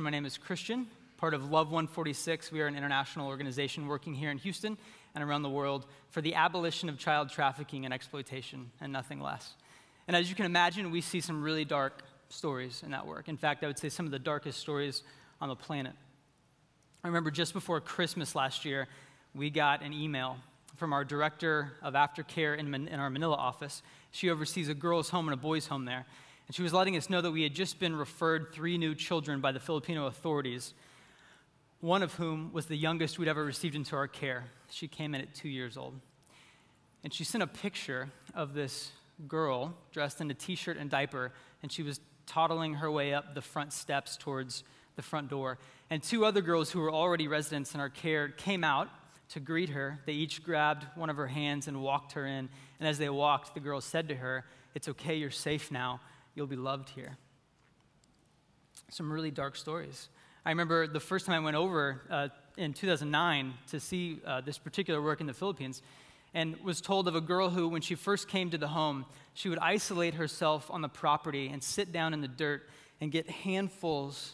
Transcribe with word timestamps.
My 0.00 0.10
name 0.10 0.26
is 0.26 0.36
Christian, 0.36 0.88
part 1.18 1.34
of 1.34 1.52
Love 1.52 1.70
146. 1.70 2.50
We 2.50 2.60
are 2.60 2.66
an 2.66 2.74
international 2.74 3.28
organization 3.28 3.86
working 3.86 4.12
here 4.12 4.32
in 4.32 4.38
Houston 4.38 4.76
and 5.14 5.22
around 5.22 5.42
the 5.42 5.48
world 5.48 5.86
for 6.10 6.20
the 6.20 6.34
abolition 6.34 6.88
of 6.88 6.98
child 6.98 7.30
trafficking 7.30 7.84
and 7.84 7.94
exploitation, 7.94 8.72
and 8.80 8.92
nothing 8.92 9.20
less. 9.20 9.54
And 10.08 10.16
as 10.16 10.28
you 10.28 10.34
can 10.34 10.46
imagine, 10.46 10.90
we 10.90 11.00
see 11.00 11.20
some 11.20 11.44
really 11.44 11.64
dark 11.64 12.02
stories 12.28 12.82
in 12.84 12.90
that 12.90 13.06
work. 13.06 13.28
In 13.28 13.36
fact, 13.36 13.62
I 13.62 13.68
would 13.68 13.78
say 13.78 13.88
some 13.88 14.04
of 14.04 14.10
the 14.10 14.18
darkest 14.18 14.58
stories 14.58 15.04
on 15.40 15.48
the 15.48 15.54
planet. 15.54 15.92
I 17.04 17.06
remember 17.06 17.30
just 17.30 17.52
before 17.52 17.80
Christmas 17.80 18.34
last 18.34 18.64
year, 18.64 18.88
we 19.32 19.48
got 19.48 19.80
an 19.80 19.92
email 19.92 20.38
from 20.74 20.92
our 20.92 21.04
director 21.04 21.70
of 21.82 21.94
aftercare 21.94 22.58
in, 22.58 22.74
in 22.74 22.98
our 22.98 23.10
Manila 23.10 23.36
office. 23.36 23.80
She 24.10 24.28
oversees 24.28 24.68
a 24.68 24.74
girls' 24.74 25.10
home 25.10 25.28
and 25.28 25.34
a 25.34 25.40
boys' 25.40 25.68
home 25.68 25.84
there. 25.84 26.04
And 26.46 26.54
she 26.54 26.62
was 26.62 26.72
letting 26.72 26.96
us 26.96 27.08
know 27.08 27.20
that 27.20 27.30
we 27.30 27.42
had 27.42 27.54
just 27.54 27.78
been 27.78 27.96
referred 27.96 28.52
three 28.52 28.76
new 28.76 28.94
children 28.94 29.40
by 29.40 29.52
the 29.52 29.60
Filipino 29.60 30.06
authorities, 30.06 30.74
one 31.80 32.02
of 32.02 32.14
whom 32.14 32.52
was 32.52 32.66
the 32.66 32.76
youngest 32.76 33.18
we'd 33.18 33.28
ever 33.28 33.44
received 33.44 33.74
into 33.74 33.96
our 33.96 34.08
care. 34.08 34.44
She 34.70 34.88
came 34.88 35.14
in 35.14 35.22
at 35.22 35.34
two 35.34 35.48
years 35.48 35.76
old. 35.76 35.94
And 37.02 37.12
she 37.12 37.24
sent 37.24 37.42
a 37.42 37.46
picture 37.46 38.10
of 38.34 38.54
this 38.54 38.90
girl 39.28 39.74
dressed 39.92 40.20
in 40.20 40.30
a 40.30 40.34
t 40.34 40.54
shirt 40.54 40.76
and 40.76 40.90
diaper, 40.90 41.32
and 41.62 41.70
she 41.70 41.82
was 41.82 42.00
toddling 42.26 42.74
her 42.74 42.90
way 42.90 43.14
up 43.14 43.34
the 43.34 43.42
front 43.42 43.72
steps 43.72 44.16
towards 44.16 44.64
the 44.96 45.02
front 45.02 45.28
door. 45.28 45.58
And 45.90 46.02
two 46.02 46.24
other 46.24 46.40
girls 46.40 46.70
who 46.70 46.80
were 46.80 46.92
already 46.92 47.28
residents 47.28 47.74
in 47.74 47.80
our 47.80 47.90
care 47.90 48.28
came 48.28 48.64
out 48.64 48.88
to 49.30 49.40
greet 49.40 49.70
her. 49.70 50.00
They 50.06 50.12
each 50.12 50.42
grabbed 50.42 50.86
one 50.94 51.10
of 51.10 51.16
her 51.16 51.26
hands 51.26 51.68
and 51.68 51.82
walked 51.82 52.12
her 52.12 52.26
in. 52.26 52.48
And 52.80 52.88
as 52.88 52.98
they 52.98 53.08
walked, 53.08 53.54
the 53.54 53.60
girl 53.60 53.80
said 53.80 54.08
to 54.08 54.14
her, 54.16 54.44
It's 54.74 54.88
okay, 54.88 55.16
you're 55.16 55.30
safe 55.30 55.70
now 55.70 56.00
you'll 56.34 56.46
be 56.46 56.56
loved 56.56 56.90
here. 56.90 57.16
Some 58.90 59.12
really 59.12 59.30
dark 59.30 59.56
stories. 59.56 60.08
I 60.44 60.50
remember 60.50 60.86
the 60.86 61.00
first 61.00 61.26
time 61.26 61.42
I 61.42 61.44
went 61.44 61.56
over 61.56 62.02
uh, 62.10 62.28
in 62.56 62.72
2009 62.72 63.54
to 63.70 63.80
see 63.80 64.20
uh, 64.26 64.40
this 64.40 64.58
particular 64.58 65.00
work 65.00 65.20
in 65.20 65.26
the 65.26 65.34
Philippines 65.34 65.82
and 66.34 66.56
was 66.60 66.80
told 66.80 67.06
of 67.08 67.14
a 67.14 67.20
girl 67.20 67.48
who, 67.48 67.68
when 67.68 67.80
she 67.80 67.94
first 67.94 68.28
came 68.28 68.50
to 68.50 68.58
the 68.58 68.68
home, 68.68 69.06
she 69.34 69.48
would 69.48 69.60
isolate 69.60 70.14
herself 70.14 70.70
on 70.70 70.82
the 70.82 70.88
property 70.88 71.48
and 71.48 71.62
sit 71.62 71.92
down 71.92 72.12
in 72.12 72.20
the 72.20 72.28
dirt 72.28 72.68
and 73.00 73.12
get 73.12 73.30
handfuls 73.30 74.32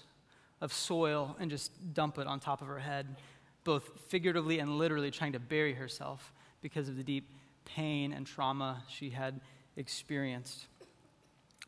of 0.60 0.72
soil 0.72 1.36
and 1.38 1.50
just 1.50 1.94
dump 1.94 2.19
it 2.19 2.27
on 2.27 2.41
top 2.41 2.62
of 2.62 2.69
her 2.69 2.78
head, 2.78 3.16
both 3.64 3.91
figuratively 4.08 4.58
and 4.58 4.78
literally 4.78 5.10
trying 5.10 5.32
to 5.32 5.38
bury 5.38 5.75
herself 5.75 6.32
because 6.62 6.88
of 6.88 6.97
the 6.97 7.03
deep 7.03 7.28
pain 7.64 8.12
and 8.12 8.27
trauma 8.27 8.82
she 8.88 9.10
had 9.10 9.41
experienced. 9.77 10.66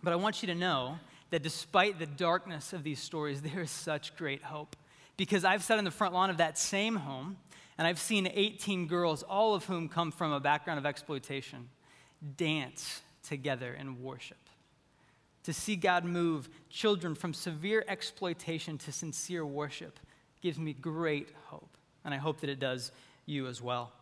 But 0.03 0.13
I 0.13 0.17
want 0.17 0.43
you 0.43 0.49
to 0.49 0.55
know 0.55 0.99
that 1.31 1.43
despite 1.43 1.99
the 1.99 2.07
darkness 2.07 2.73
of 2.73 2.83
these 2.83 3.01
stories, 3.01 3.41
there 3.43 3.61
is 3.61 3.71
such 3.71 4.17
great 4.17 4.43
hope. 4.43 4.77
Because 5.17 5.45
I've 5.45 5.63
sat 5.63 5.79
in 5.79 5.85
the 5.85 5.91
front 5.91 6.15
lawn 6.15 6.31
of 6.31 6.39
that 6.39 6.59
same 6.59 6.97
home, 6.97 7.37
and 7.79 7.87
I've 7.87 7.99
seen 7.99 8.29
18 8.33 8.87
girls, 8.87 9.23
all 9.23 9.55
of 9.55 9.65
whom 9.65 9.89
come 9.89 10.11
from 10.11 10.33
a 10.33 10.41
background 10.41 10.79
of 10.79 10.87
exploitation, 10.87 11.69
dance 12.37 13.03
together 13.27 13.73
in 13.75 14.03
worship. 14.03 14.39
To 15.45 15.53
see 15.53 15.75
God 15.77 16.05
move 16.05 16.49
children 16.71 17.15
from 17.15 17.35
severe 17.35 17.85
exploitation 17.89 18.79
to 18.79 18.93
sincere 18.93 19.45
worship 19.45 19.99
gives 20.41 20.59
me 20.59 20.73
great 20.73 21.31
hope. 21.47 21.77
And 22.05 22.15
I 22.15 22.19
hope 22.19 22.41
that 22.41 22.51
it 22.51 22.59
does 22.59 22.93
you 23.27 23.47
as 23.47 23.61
well. 23.61 23.93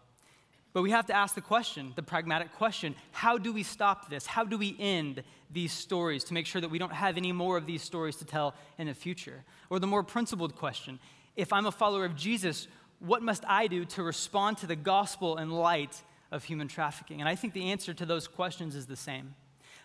But 0.73 0.83
we 0.83 0.91
have 0.93 1.07
to 1.07 1.15
ask 1.15 1.35
the 1.35 1.41
question, 1.41 1.93
the 1.97 2.03
pragmatic 2.03 2.53
question 2.55 2.95
how 3.13 3.39
do 3.39 3.53
we 3.53 3.63
stop 3.63 4.09
this? 4.09 4.27
How 4.27 4.45
do 4.45 4.57
we 4.57 4.77
end 4.79 5.23
these 5.51 5.73
stories 5.73 6.25
to 6.25 6.35
make 6.35 6.47
sure 6.47 6.61
that 6.61 6.71
we 6.71 6.79
don't 6.79 6.93
have 6.93 7.17
any 7.17 7.33
more 7.33 7.57
of 7.57 7.67
these 7.67 7.83
stories 7.83 8.17
to 8.17 8.25
tell 8.25 8.55
in 8.79 8.87
the 8.87 8.95
future? 8.95 9.45
Or 9.69 9.79
the 9.79 9.87
more 9.87 10.03
principled 10.03 10.57
question 10.57 10.99
if 11.37 11.53
I'm 11.53 11.67
a 11.67 11.73
follower 11.73 12.05
of 12.05 12.17
Jesus, 12.17 12.69
what 12.99 13.23
must 13.23 13.45
I 13.49 13.67
do 13.67 13.85
to 13.87 14.03
respond 14.03 14.59
to 14.59 14.67
the 14.67 14.77
gospel 14.77 15.39
in 15.39 15.51
light 15.51 16.03
of 16.31 16.45
human 16.45 16.69
trafficking? 16.69 17.21
And 17.21 17.29
I 17.29 17.35
think 17.35 17.55
the 17.55 17.71
answer 17.71 17.95
to 17.95 18.05
those 18.05 18.29
questions 18.29 18.75
is 18.75 18.87
the 18.87 18.97
same. 18.97 19.35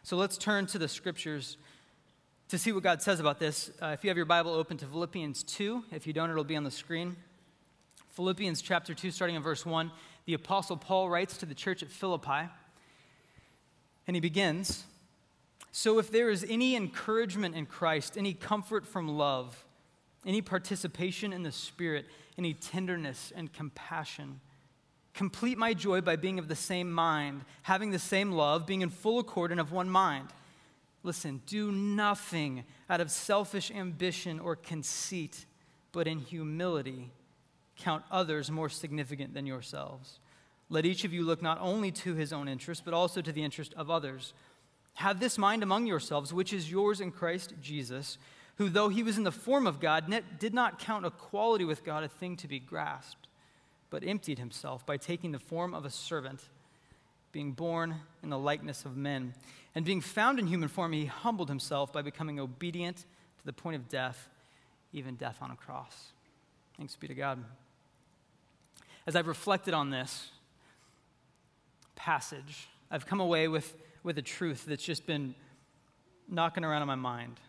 So 0.04 0.18
let's 0.18 0.38
turn 0.38 0.66
to 0.68 0.78
the 0.78 0.88
scriptures 0.88 1.58
to 2.50 2.58
see 2.58 2.72
what 2.72 2.84
God 2.84 3.02
says 3.02 3.20
about 3.20 3.40
this. 3.40 3.72
Uh, 3.82 3.88
if 3.88 4.04
you 4.04 4.10
have 4.10 4.18
your 4.18 4.26
Bible 4.26 4.54
open 4.54 4.78
to 4.78 4.86
Philippians 4.86 5.44
2, 5.44 5.86
if 5.92 6.06
you 6.06 6.14
don't, 6.14 6.30
it'll 6.30 6.44
be 6.44 6.56
on 6.56 6.64
the 6.64 6.72
screen. 6.72 7.16
Philippians 8.12 8.62
chapter 8.62 8.94
2, 8.94 9.12
starting 9.12 9.36
in 9.36 9.42
verse 9.42 9.66
1 9.66 9.92
the 10.26 10.34
Apostle 10.34 10.78
Paul 10.78 11.10
writes 11.10 11.38
to 11.38 11.46
the 11.46 11.54
church 11.54 11.84
at 11.84 11.90
Philippi, 11.90 12.50
and 14.08 14.16
he 14.16 14.20
begins 14.20 14.84
So 15.72 16.00
if 16.00 16.12
there 16.12 16.30
is 16.30 16.46
any 16.50 16.76
encouragement 16.76 17.56
in 17.56 17.66
Christ, 17.66 18.18
any 18.18 18.34
comfort 18.34 18.86
from 18.86 19.08
love, 19.08 19.66
any 20.26 20.42
participation 20.42 21.32
in 21.32 21.44
the 21.44 21.52
Spirit, 21.52 22.06
any 22.38 22.54
tenderness 22.54 23.32
and 23.36 23.54
compassion, 23.54 24.40
complete 25.14 25.58
my 25.58 25.74
joy 25.74 26.02
by 26.02 26.16
being 26.16 26.40
of 26.40 26.48
the 26.48 26.56
same 26.56 26.92
mind, 26.92 27.42
having 27.64 27.92
the 27.92 28.00
same 28.00 28.32
love, 28.32 28.66
being 28.66 28.82
in 28.82 28.90
full 28.90 29.20
accord 29.20 29.52
and 29.52 29.60
of 29.60 29.72
one 29.72 29.90
mind. 29.90 30.30
Listen, 31.04 31.42
do 31.46 31.72
nothing 31.72 32.64
out 32.90 33.00
of 33.00 33.12
selfish 33.12 33.70
ambition 33.70 34.40
or 34.40 34.56
conceit, 34.56 35.46
but 35.92 36.08
in 36.08 36.20
humility 36.20 37.12
count 37.78 38.04
others 38.12 38.50
more 38.50 38.70
significant 38.70 39.34
than 39.34 39.46
yourselves. 39.46 40.20
Let 40.70 40.86
each 40.86 41.04
of 41.04 41.14
you 41.14 41.24
look 41.24 41.42
not 41.42 41.60
only 41.62 41.92
to 41.92 42.16
his 42.16 42.34
own 42.34 42.48
interest, 42.48 42.84
but 42.86 42.94
also 42.94 43.22
to 43.22 43.32
the 43.32 43.44
interest 43.44 43.74
of 43.76 43.92
others. 43.92 44.34
Have 44.96 45.20
this 45.20 45.38
mind 45.38 45.62
among 45.62 45.86
yourselves, 45.86 46.34
which 46.34 46.54
is 46.54 46.72
yours 46.72 47.02
in 47.02 47.12
Christ 47.12 47.54
Jesus, 47.62 48.18
who, 48.58 48.70
though 48.70 48.90
he 48.90 49.04
was 49.04 49.18
in 49.18 49.24
the 49.24 49.32
form 49.32 49.68
of 49.68 49.80
God, 49.80 50.12
did 50.40 50.54
not 50.54 50.80
count 50.80 51.06
equality 51.06 51.66
with 51.66 51.84
God 51.84 52.04
a 52.04 52.08
thing 52.08 52.38
to 52.38 52.48
be 52.48 52.60
grasped, 52.60 53.28
but 53.90 54.04
emptied 54.06 54.40
himself 54.40 54.86
by 54.86 54.98
taking 54.98 55.32
the 55.32 55.40
form 55.40 55.74
of 55.74 55.86
a 55.86 55.90
servant, 55.90 56.42
being 57.32 57.52
born 57.52 57.96
in 58.24 58.30
the 58.30 58.40
likeness 58.40 58.86
of 58.86 58.96
men. 58.96 59.34
And 59.76 59.84
being 59.84 60.00
found 60.00 60.40
in 60.40 60.48
human 60.48 60.70
form, 60.70 60.94
he 60.94 61.06
humbled 61.06 61.50
himself 61.50 61.92
by 61.92 62.02
becoming 62.02 62.40
obedient 62.40 62.98
to 62.98 63.46
the 63.46 63.54
point 63.54 63.76
of 63.76 63.90
death, 63.90 64.30
even 64.94 65.16
death 65.16 65.40
on 65.42 65.52
a 65.52 65.56
cross. 65.56 66.14
Thanks 66.78 66.96
be 66.96 67.10
to 67.10 67.14
God 67.14 67.44
as 69.08 69.16
I've 69.16 69.28
reflected 69.28 69.74
on 69.74 69.90
this 69.90 70.32
passage, 71.96 72.68
I've 72.90 73.06
come 73.06 73.20
away 73.20 73.48
with, 73.48 73.76
with 74.04 74.18
a 74.18 74.22
truth 74.22 74.66
that's 74.66 74.84
just 74.84 75.06
been 75.06 75.36
knocking 76.28 76.64
around 76.64 76.82
in 76.82 76.88
my 76.88 76.96
mind 76.96 77.40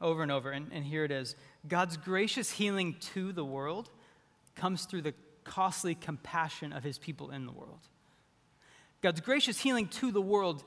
over 0.00 0.22
and 0.22 0.30
over. 0.30 0.50
And, 0.50 0.70
and 0.72 0.84
here 0.84 1.04
it 1.04 1.10
is 1.10 1.34
God's 1.66 1.96
gracious 1.96 2.50
healing 2.50 2.96
to 3.14 3.32
the 3.32 3.44
world 3.44 3.90
comes 4.54 4.84
through 4.84 5.02
the 5.02 5.14
costly 5.44 5.94
compassion 5.94 6.72
of 6.72 6.84
his 6.84 6.98
people 6.98 7.30
in 7.30 7.46
the 7.46 7.52
world. 7.52 7.80
God's 9.00 9.20
gracious 9.20 9.60
healing 9.60 9.86
to 9.88 10.10
the 10.10 10.20
world 10.20 10.64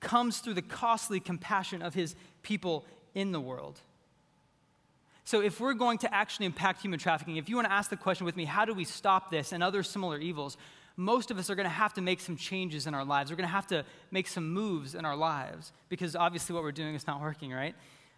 comes 0.00 0.38
through 0.38 0.54
the 0.54 0.62
costly 0.62 1.20
compassion 1.20 1.82
of 1.82 1.94
his 1.94 2.14
people 2.42 2.84
in 3.14 3.32
the 3.32 3.40
world. 3.40 3.80
So, 5.24 5.40
if 5.40 5.58
we're 5.58 5.74
going 5.74 5.98
to 5.98 6.14
actually 6.14 6.46
impact 6.46 6.82
human 6.82 6.98
trafficking, 6.98 7.36
if 7.36 7.48
you 7.48 7.56
want 7.56 7.66
to 7.66 7.72
ask 7.72 7.88
the 7.88 7.96
question 7.96 8.26
with 8.26 8.36
me, 8.36 8.44
how 8.44 8.64
do 8.64 8.74
we 8.74 8.84
stop 8.84 9.30
this 9.30 9.52
and 9.52 9.62
other 9.62 9.82
similar 9.82 10.18
evils? 10.18 10.56
Most 10.96 11.30
of 11.30 11.38
us 11.38 11.50
are 11.50 11.54
going 11.54 11.64
to 11.64 11.70
have 11.70 11.94
to 11.94 12.02
make 12.02 12.20
some 12.20 12.36
changes 12.36 12.86
in 12.86 12.94
our 12.94 13.04
lives. 13.04 13.30
We're 13.30 13.36
going 13.36 13.48
to 13.48 13.54
have 13.54 13.66
to 13.68 13.84
make 14.10 14.28
some 14.28 14.52
moves 14.52 14.94
in 14.94 15.04
our 15.04 15.16
lives 15.16 15.72
because 15.88 16.14
obviously 16.14 16.54
what 16.54 16.62
we're 16.62 16.72
doing 16.72 16.94
is 16.94 17.06
not 17.06 17.20
working, 17.20 17.52
right? 17.52 17.74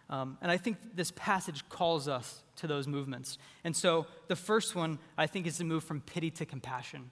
Um, 0.09 0.37
and 0.41 0.51
I 0.51 0.57
think 0.57 0.77
this 0.95 1.11
passage 1.15 1.67
calls 1.69 2.07
us 2.07 2.43
to 2.57 2.67
those 2.67 2.87
movements. 2.87 3.37
And 3.63 3.75
so 3.75 4.05
the 4.27 4.35
first 4.35 4.75
one, 4.75 4.99
I 5.17 5.27
think, 5.27 5.47
is 5.47 5.57
to 5.57 5.63
move 5.63 5.83
from 5.83 6.01
pity 6.01 6.29
to 6.31 6.45
compassion. 6.45 7.09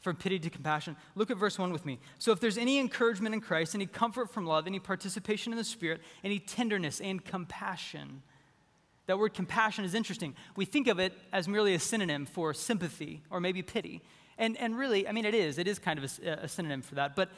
From 0.00 0.16
pity 0.16 0.38
to 0.38 0.50
compassion. 0.50 0.96
Look 1.14 1.30
at 1.30 1.36
verse 1.36 1.58
1 1.58 1.72
with 1.72 1.84
me. 1.84 1.98
So 2.18 2.32
if 2.32 2.40
there's 2.40 2.58
any 2.58 2.78
encouragement 2.78 3.34
in 3.34 3.40
Christ, 3.40 3.74
any 3.74 3.86
comfort 3.86 4.32
from 4.32 4.46
love, 4.46 4.66
any 4.66 4.78
participation 4.78 5.52
in 5.52 5.56
the 5.56 5.64
Spirit, 5.64 6.00
any 6.24 6.38
tenderness 6.38 7.00
and 7.00 7.24
compassion, 7.24 8.22
that 9.06 9.18
word 9.18 9.34
compassion 9.34 9.84
is 9.84 9.94
interesting. 9.94 10.34
We 10.56 10.64
think 10.64 10.86
of 10.86 10.98
it 10.98 11.12
as 11.32 11.48
merely 11.48 11.74
a 11.74 11.78
synonym 11.78 12.26
for 12.26 12.54
sympathy 12.54 13.22
or 13.30 13.40
maybe 13.40 13.62
pity. 13.62 14.02
And, 14.38 14.56
and 14.58 14.76
really, 14.76 15.08
I 15.08 15.12
mean, 15.12 15.24
it 15.24 15.34
is. 15.34 15.58
It 15.58 15.66
is 15.66 15.78
kind 15.78 15.98
of 15.98 16.18
a, 16.24 16.30
a 16.44 16.48
synonym 16.48 16.82
for 16.82 16.94
that. 16.94 17.16
But 17.16 17.30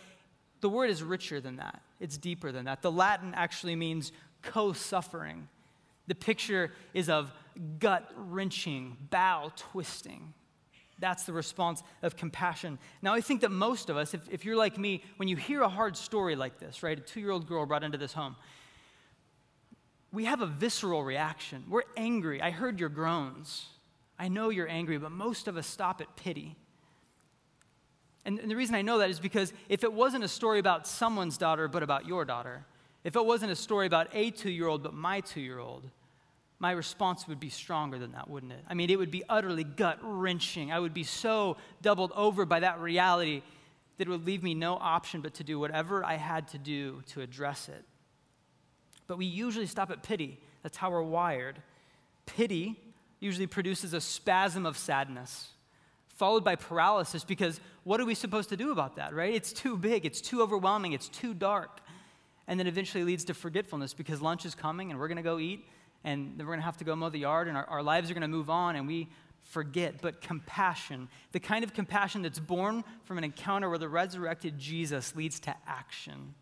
the 0.61 0.69
word 0.69 0.91
is 0.91 1.03
richer 1.03 1.41
than 1.41 1.57
that, 1.57 1.83
it's 2.01 2.17
deeper 2.17 2.53
than 2.53 2.65
that. 2.67 2.83
The 2.83 2.93
Latin 2.93 3.33
actually 3.35 3.77
means 3.77 4.13
co 4.43 4.73
suffering. 4.73 5.49
The 6.07 6.15
picture 6.15 6.71
is 6.93 7.09
of 7.09 7.33
gut 7.79 8.11
wrenching, 8.17 8.97
bow 9.11 9.53
twisting. 9.57 10.35
That's 10.99 11.25
the 11.25 11.33
response 11.33 11.83
of 12.03 12.17
compassion. 12.17 12.79
Now, 13.03 13.15
I 13.15 13.21
think 13.21 13.41
that 13.41 13.51
most 13.51 13.91
of 13.91 13.97
us, 13.97 14.15
if, 14.15 14.21
if 14.31 14.45
you're 14.45 14.57
like 14.57 14.79
me, 14.79 15.03
when 15.17 15.29
you 15.29 15.37
hear 15.37 15.63
a 15.63 15.69
hard 15.69 15.97
story 15.97 16.37
like 16.37 16.59
this, 16.59 16.83
right, 16.83 16.99
a 16.99 17.01
two 17.01 17.21
year 17.21 17.31
old 17.31 17.47
girl 17.47 17.67
brought 17.67 17.83
into 17.83 17.99
this 17.99 18.13
home, 18.13 18.37
we 20.15 20.25
have 20.27 20.41
a 20.41 20.47
visceral 20.47 21.03
reaction. 21.03 21.65
We're 21.69 21.83
angry. 21.97 22.41
I 22.41 22.51
heard 22.51 22.79
your 22.81 22.89
groans. 22.89 23.67
I 24.19 24.29
know 24.29 24.49
you're 24.49 24.69
angry, 24.69 24.97
but 24.97 25.11
most 25.11 25.49
of 25.49 25.57
us 25.57 25.67
stop 25.67 26.01
at 26.01 26.17
pity. 26.17 26.57
And, 28.25 28.39
and, 28.39 28.51
the 28.51 28.57
reason 28.57 28.75
I 28.75 28.83
know 28.83 28.99
that 28.99 29.11
is 29.11 29.21
because 29.21 29.53
if 29.69 29.85
it 29.85 29.93
wasn't 29.93 30.25
a 30.25 30.29
story 30.29 30.59
about 30.59 30.87
someone's 30.87 31.37
daughter, 31.37 31.69
but 31.69 31.83
about 31.83 32.07
your 32.07 32.25
daughter, 32.25 32.65
if 33.03 33.17
it 33.17 33.27
wasn't 33.27 33.53
a 33.53 33.57
story 33.57 33.87
about 33.87 34.09
a 34.15 34.31
two 34.31 34.51
year 34.51 34.67
old, 34.67 34.83
but 34.83 34.95
my 34.95 35.21
two 35.21 35.41
year 35.41 35.59
old, 35.59 35.91
my 36.59 36.71
response 36.71 37.29
would 37.29 37.41
be 37.41 37.51
stronger 37.51 37.99
than 37.99 38.13
that, 38.13 38.31
wouldn't 38.31 38.53
it? 38.53 38.65
I 38.69 38.75
mean, 38.75 38.89
it 38.89 38.99
would 38.99 39.11
be 39.11 39.25
utterly 39.29 39.65
gut 39.65 39.99
wrenching. 40.01 40.73
I 40.73 40.79
would 40.79 40.95
be 40.95 41.05
so 41.05 41.59
doubled 41.83 42.13
over 42.15 42.47
by 42.47 42.61
that 42.61 42.81
reality 42.81 43.43
that 43.99 44.09
it 44.09 44.11
would 44.11 44.25
leave 44.25 44.43
me 44.43 44.55
no 44.55 44.75
option 44.75 45.21
but 45.21 45.35
to 45.35 45.45
do 45.45 45.59
whatever 45.59 46.05
I 46.05 46.15
had 46.15 46.49
to 46.49 46.59
do 46.59 47.03
to 47.09 47.21
address 47.21 47.69
it. 47.69 47.85
But 49.07 49.19
we 49.19 49.27
usually 49.27 49.67
stop 49.67 49.91
at 49.91 50.03
pity. 50.03 50.41
That's 50.63 50.77
how 50.77 50.91
we're 50.91 51.03
wired. 51.03 51.61
Pity 52.27 52.79
usually 53.21 53.47
produces 53.47 53.93
a 53.93 54.01
spasm 54.01 54.67
of 54.67 54.77
sadness, 54.77 55.49
followed 56.09 56.45
by 56.45 56.57
paralysis, 56.57 57.25
because 57.25 57.61
what 57.85 58.01
are 58.01 58.05
we 58.05 58.15
supposed 58.15 58.49
to 58.51 58.57
do 58.57 58.73
about 58.73 58.97
that, 58.97 59.15
right? 59.15 59.35
It's 59.35 59.53
too 59.53 59.77
big, 59.77 60.07
it's 60.07 60.21
too 60.21 60.43
overwhelming, 60.43 60.93
it's 60.93 61.09
too 61.09 61.35
dark. 61.35 61.81
And 62.47 62.61
then 62.61 62.67
eventually 62.67 63.05
leads 63.05 63.25
to 63.25 63.35
forgetfulness 63.35 63.95
because 63.95 64.21
lunch 64.21 64.45
is 64.45 64.55
coming 64.55 64.91
and 64.91 65.01
we're 65.01 65.09
going 65.09 65.17
to 65.17 65.23
go 65.23 65.39
eat 65.39 65.65
and 66.05 66.33
then 66.37 66.47
we're 66.47 66.53
going 66.53 66.61
to 66.61 66.67
have 66.67 66.77
to 66.79 66.85
go 66.85 66.95
mow 66.95 67.09
the 67.09 67.19
yard 67.19 67.49
and 67.49 67.57
our, 67.57 67.65
our 67.65 67.83
lives 67.83 68.11
are 68.11 68.15
going 68.15 68.23
to 68.23 68.29
move 68.29 68.51
on 68.51 68.77
and 68.77 68.87
we 68.87 69.09
forget. 69.43 70.03
But 70.03 70.21
compassion, 70.21 71.09
the 71.33 71.41
kind 71.41 71.65
of 71.65 71.73
compassion 71.73 72.23
that's 72.23 72.39
born 72.39 72.85
from 73.05 73.17
an 73.17 73.25
encounter 73.25 73.71
where 73.71 73.79
the 73.79 73.89
resurrected 73.89 74.59
Jesus 74.59 75.17
leads 75.17 75.41
to 75.41 75.55
action. 75.67 76.35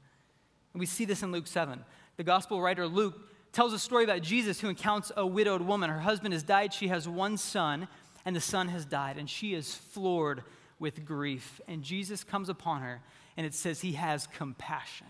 And 0.73 0.81
we 0.81 0.87
see 0.87 1.05
this 1.05 1.23
in 1.23 1.31
Luke 1.31 1.47
7. 1.47 1.85
The 2.17 2.25
gospel 2.25 2.61
writer 2.61 2.87
Luke 2.87 3.15
tells 3.53 3.73
a 3.73 3.79
story 3.79 4.05
about 4.05 4.23
Jesus 4.23 4.61
who 4.61 4.69
encounters 4.69 5.13
a 5.17 5.27
widowed 5.27 5.63
woman. 5.63 5.91
Her 5.91 6.01
husband 6.01 6.33
has 6.33 6.43
died, 6.43 6.73
she 6.73 6.89
has 6.89 7.09
one 7.09 7.37
son, 7.37 7.89
and 8.25 8.35
the 8.35 8.41
son 8.41 8.69
has 8.69 8.85
died, 8.85 9.19
and 9.19 9.29
she 9.29 9.55
is 9.55 9.75
floored 9.75 10.43
with 10.79 11.05
grief. 11.05 11.61
And 11.69 11.83
Jesus 11.83 12.25
comes 12.25 12.49
upon 12.49 12.83
her, 12.83 13.01
and 13.37 13.47
it 13.47 13.55
says 13.55 13.81
he 13.81 13.93
has 13.93 14.27
compassion. 14.27 15.07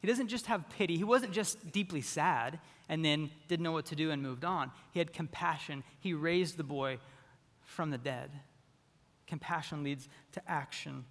He 0.00 0.06
doesn't 0.06 0.28
just 0.28 0.46
have 0.46 0.68
pity, 0.70 0.96
he 0.96 1.04
wasn't 1.04 1.32
just 1.32 1.72
deeply 1.72 2.00
sad 2.00 2.60
and 2.88 3.04
then 3.04 3.30
didn't 3.48 3.64
know 3.64 3.72
what 3.72 3.86
to 3.86 3.96
do 3.96 4.10
and 4.10 4.22
moved 4.22 4.44
on. 4.44 4.70
He 4.92 4.98
had 4.98 5.12
compassion. 5.12 5.82
He 5.98 6.14
raised 6.14 6.56
the 6.56 6.64
boy 6.64 6.98
from 7.64 7.90
the 7.90 7.98
dead. 7.98 8.30
Compassion 9.26 9.82
leads 9.82 10.08
to 10.32 10.42
action. 10.50 11.04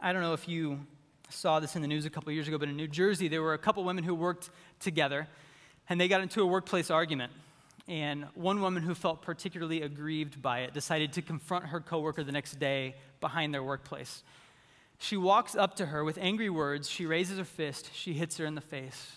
I 0.00 0.12
don't 0.12 0.22
know 0.22 0.32
if 0.32 0.48
you 0.48 0.86
saw 1.30 1.60
this 1.60 1.76
in 1.76 1.82
the 1.82 1.88
news 1.88 2.04
a 2.06 2.10
couple 2.10 2.32
years 2.32 2.48
ago, 2.48 2.58
but 2.58 2.68
in 2.68 2.76
New 2.76 2.88
Jersey, 2.88 3.28
there 3.28 3.42
were 3.42 3.54
a 3.54 3.58
couple 3.58 3.84
women 3.84 4.04
who 4.04 4.14
worked 4.14 4.50
together, 4.78 5.28
and 5.88 6.00
they 6.00 6.08
got 6.08 6.20
into 6.20 6.42
a 6.42 6.46
workplace 6.46 6.90
argument. 6.90 7.32
And 7.88 8.26
one 8.34 8.60
woman 8.60 8.82
who 8.82 8.94
felt 8.94 9.22
particularly 9.22 9.82
aggrieved 9.82 10.40
by 10.40 10.60
it 10.60 10.74
decided 10.74 11.12
to 11.14 11.22
confront 11.22 11.66
her 11.66 11.80
coworker 11.80 12.22
the 12.22 12.32
next 12.32 12.58
day 12.60 12.94
behind 13.20 13.52
their 13.52 13.62
workplace. 13.62 14.22
She 14.98 15.16
walks 15.16 15.56
up 15.56 15.76
to 15.76 15.86
her 15.86 16.04
with 16.04 16.18
angry 16.18 16.50
words. 16.50 16.88
She 16.88 17.06
raises 17.06 17.38
her 17.38 17.44
fist. 17.44 17.90
She 17.94 18.12
hits 18.12 18.36
her 18.36 18.44
in 18.44 18.54
the 18.54 18.60
face, 18.60 19.12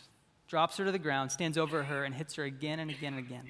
drops 0.47 0.77
her 0.77 0.85
to 0.85 0.91
the 0.91 0.99
ground, 0.99 1.31
stands 1.31 1.57
over 1.57 1.83
her, 1.83 2.05
and 2.05 2.15
hits 2.15 2.35
her 2.35 2.45
again 2.45 2.79
and 2.79 2.89
again 2.89 3.13
and 3.13 3.25
again. 3.25 3.43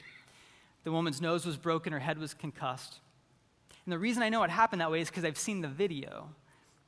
The 0.84 0.92
woman's 0.92 1.22
nose 1.22 1.46
was 1.46 1.58
broken, 1.58 1.94
her 1.94 2.00
head 2.00 2.18
was 2.18 2.34
concussed. 2.34 3.00
And 3.86 3.94
the 3.94 4.00
reason 4.00 4.24
I 4.24 4.30
know 4.30 4.44
it 4.44 4.50
happened 4.50 4.82
that 4.82 4.92
way 4.92 5.02
is 5.02 5.10
because 5.10 5.26
I've 5.26 5.38
seen 5.38 5.62
the 5.62 5.68
video. 5.68 6.30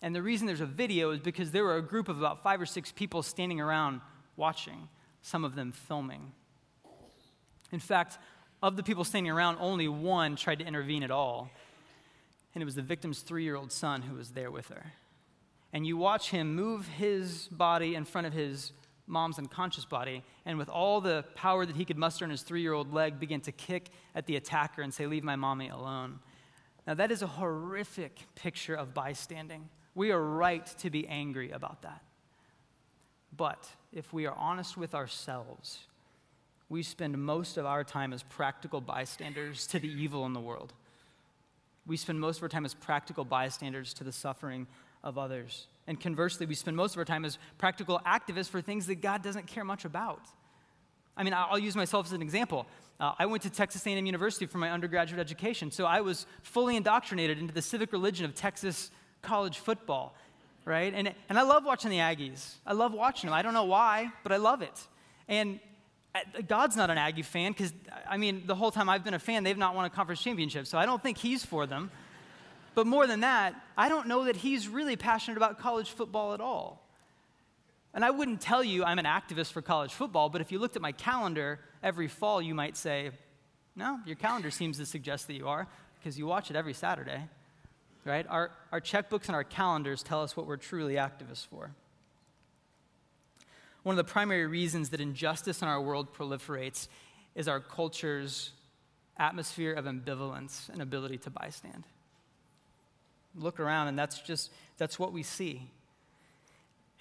And 0.01 0.13
the 0.13 0.21
reason 0.21 0.47
there's 0.47 0.61
a 0.61 0.65
video 0.65 1.11
is 1.11 1.19
because 1.19 1.51
there 1.51 1.63
were 1.63 1.77
a 1.77 1.81
group 1.81 2.09
of 2.09 2.17
about 2.17 2.43
five 2.43 2.61
or 2.61 2.65
six 2.65 2.91
people 2.91 3.23
standing 3.23 3.59
around 3.59 4.01
watching, 4.35 4.87
some 5.21 5.43
of 5.43 5.55
them 5.55 5.71
filming. 5.71 6.31
In 7.71 7.79
fact, 7.79 8.17
of 8.61 8.75
the 8.75 8.83
people 8.83 9.03
standing 9.03 9.31
around, 9.31 9.57
only 9.59 9.87
one 9.87 10.35
tried 10.35 10.59
to 10.59 10.65
intervene 10.65 11.03
at 11.03 11.11
all. 11.11 11.49
And 12.53 12.61
it 12.61 12.65
was 12.65 12.75
the 12.75 12.81
victim's 12.81 13.19
three 13.19 13.43
year 13.43 13.55
old 13.55 13.71
son 13.71 14.01
who 14.01 14.15
was 14.15 14.31
there 14.31 14.51
with 14.51 14.67
her. 14.69 14.93
And 15.73 15.85
you 15.85 15.97
watch 15.97 16.29
him 16.29 16.55
move 16.55 16.87
his 16.87 17.47
body 17.49 17.95
in 17.95 18.05
front 18.05 18.27
of 18.27 18.33
his 18.33 18.71
mom's 19.07 19.37
unconscious 19.37 19.85
body, 19.85 20.23
and 20.45 20.57
with 20.57 20.69
all 20.69 21.01
the 21.01 21.23
power 21.35 21.65
that 21.65 21.75
he 21.75 21.85
could 21.85 21.97
muster 21.97 22.25
in 22.25 22.31
his 22.31 22.41
three 22.41 22.61
year 22.61 22.73
old 22.73 22.93
leg, 22.93 23.19
begin 23.19 23.41
to 23.41 23.51
kick 23.51 23.89
at 24.15 24.25
the 24.25 24.35
attacker 24.35 24.81
and 24.81 24.93
say, 24.93 25.05
Leave 25.05 25.23
my 25.23 25.35
mommy 25.35 25.69
alone. 25.69 26.19
Now, 26.87 26.93
that 26.93 27.11
is 27.11 27.21
a 27.21 27.27
horrific 27.27 28.19
picture 28.35 28.75
of 28.75 28.93
bystanding. 28.93 29.69
We 29.95 30.11
are 30.11 30.21
right 30.21 30.65
to 30.79 30.89
be 30.89 31.07
angry 31.07 31.51
about 31.51 31.81
that. 31.81 32.01
But 33.35 33.67
if 33.91 34.13
we 34.13 34.25
are 34.25 34.35
honest 34.35 34.77
with 34.77 34.93
ourselves, 34.93 35.79
we 36.69 36.83
spend 36.83 37.17
most 37.17 37.57
of 37.57 37.65
our 37.65 37.83
time 37.83 38.13
as 38.13 38.23
practical 38.23 38.81
bystanders 38.81 39.67
to 39.67 39.79
the 39.79 39.87
evil 39.87 40.25
in 40.25 40.33
the 40.33 40.39
world. 40.39 40.73
We 41.87 41.97
spend 41.97 42.19
most 42.19 42.37
of 42.37 42.43
our 42.43 42.49
time 42.49 42.65
as 42.65 42.73
practical 42.73 43.23
bystanders 43.23 43.93
to 43.95 44.03
the 44.03 44.11
suffering 44.11 44.67
of 45.03 45.17
others. 45.17 45.67
And 45.87 45.99
conversely, 45.99 46.45
we 46.45 46.55
spend 46.55 46.75
most 46.75 46.95
of 46.95 46.97
our 46.97 47.05
time 47.05 47.25
as 47.25 47.37
practical 47.57 48.01
activists 48.05 48.49
for 48.49 48.61
things 48.61 48.87
that 48.87 48.95
God 48.95 49.21
doesn't 49.21 49.47
care 49.47 49.63
much 49.63 49.85
about. 49.85 50.25
I 51.15 51.23
mean, 51.23 51.33
I'll 51.33 51.59
use 51.59 51.75
myself 51.75 52.07
as 52.07 52.11
an 52.11 52.21
example. 52.21 52.65
Uh, 52.99 53.13
I 53.19 53.27
went 53.27 53.43
to 53.43 53.49
Texas 53.49 53.85
A&M 53.85 54.05
University 54.05 54.45
for 54.45 54.57
my 54.57 54.71
undergraduate 54.71 55.19
education, 55.19 55.69
so 55.71 55.85
I 55.85 56.01
was 56.01 56.25
fully 56.41 56.75
indoctrinated 56.75 57.37
into 57.37 57.53
the 57.53 57.61
civic 57.61 57.93
religion 57.93 58.25
of 58.25 58.33
Texas 58.33 58.91
college 59.25 59.57
football, 59.59 60.15
right? 60.63 60.93
And, 60.93 61.13
and 61.29 61.37
I 61.37 61.41
love 61.41 61.65
watching 61.65 61.91
the 61.91 61.97
Aggies. 61.97 62.53
I 62.65 62.73
love 62.73 62.93
watching 62.93 63.29
them. 63.29 63.33
I 63.33 63.41
don't 63.41 63.53
know 63.53 63.65
why, 63.65 64.11
but 64.23 64.31
I 64.31 64.37
love 64.37 64.61
it. 64.61 64.87
And 65.27 65.59
uh, 66.13 66.19
God's 66.47 66.77
not 66.77 66.89
an 66.89 66.97
Aggie 66.97 67.23
fan 67.23 67.51
because, 67.51 67.73
I 68.07 68.17
mean, 68.17 68.43
the 68.45 68.55
whole 68.55 68.71
time 68.71 68.87
I've 68.87 69.03
been 69.03 69.13
a 69.13 69.19
fan, 69.19 69.43
they've 69.43 69.57
not 69.57 69.75
won 69.75 69.85
a 69.85 69.89
conference 69.89 70.21
championship, 70.21 70.67
so 70.67 70.77
I 70.77 70.85
don't 70.85 71.03
think 71.03 71.17
he's 71.17 71.43
for 71.43 71.65
them. 71.65 71.91
But 72.75 72.87
more 72.87 73.07
than 73.07 73.21
that, 73.21 73.55
I 73.77 73.89
don't 73.89 74.07
know 74.07 74.25
that 74.25 74.35
he's 74.35 74.67
really 74.67 74.95
passionate 74.95 75.37
about 75.37 75.59
college 75.59 75.89
football 75.89 76.33
at 76.33 76.41
all. 76.41 76.81
And 77.93 78.03
I 78.03 78.11
wouldn't 78.11 78.41
tell 78.41 78.63
you 78.63 78.83
I'm 78.83 78.99
an 78.99 79.05
activist 79.05 79.53
for 79.53 79.61
college 79.61 79.93
football, 79.93 80.29
but 80.29 80.41
if 80.41 80.51
you 80.51 80.59
looked 80.59 80.75
at 80.75 80.81
my 80.81 80.91
calendar 80.91 81.59
every 81.81 82.09
fall, 82.09 82.41
you 82.41 82.53
might 82.53 82.75
say, 82.75 83.11
no, 83.75 83.99
your 84.05 84.17
calendar 84.17 84.51
seems 84.51 84.77
to 84.77 84.85
suggest 84.85 85.27
that 85.27 85.33
you 85.33 85.47
are, 85.47 85.67
because 85.97 86.19
you 86.19 86.25
watch 86.25 86.49
it 86.49 86.57
every 86.57 86.73
Saturday, 86.73 87.21
right? 88.05 88.25
Our, 88.29 88.51
our 88.71 88.79
checkbooks 88.79 89.27
and 89.27 89.35
our 89.35 89.43
calendars 89.43 90.03
tell 90.03 90.21
us 90.21 90.37
what 90.37 90.45
we're 90.45 90.57
truly 90.57 90.93
activists 90.95 91.45
for. 91.45 91.71
One 93.83 93.93
of 93.93 93.97
the 93.97 94.11
primary 94.11 94.47
reasons 94.47 94.89
that 94.89 95.01
injustice 95.01 95.61
in 95.61 95.67
our 95.67 95.81
world 95.81 96.13
proliferates 96.13 96.87
is 97.33 97.47
our 97.47 97.59
culture's 97.59 98.51
atmosphere 99.17 99.73
of 99.73 99.85
ambivalence 99.85 100.69
and 100.69 100.81
ability 100.81 101.17
to 101.19 101.29
bystand. 101.29 101.83
Look 103.35 103.59
around 103.59 103.87
and 103.87 103.99
that's 103.99 104.21
just 104.21 104.51
that's 104.77 104.97
what 104.97 105.11
we 105.11 105.23
see. 105.23 105.69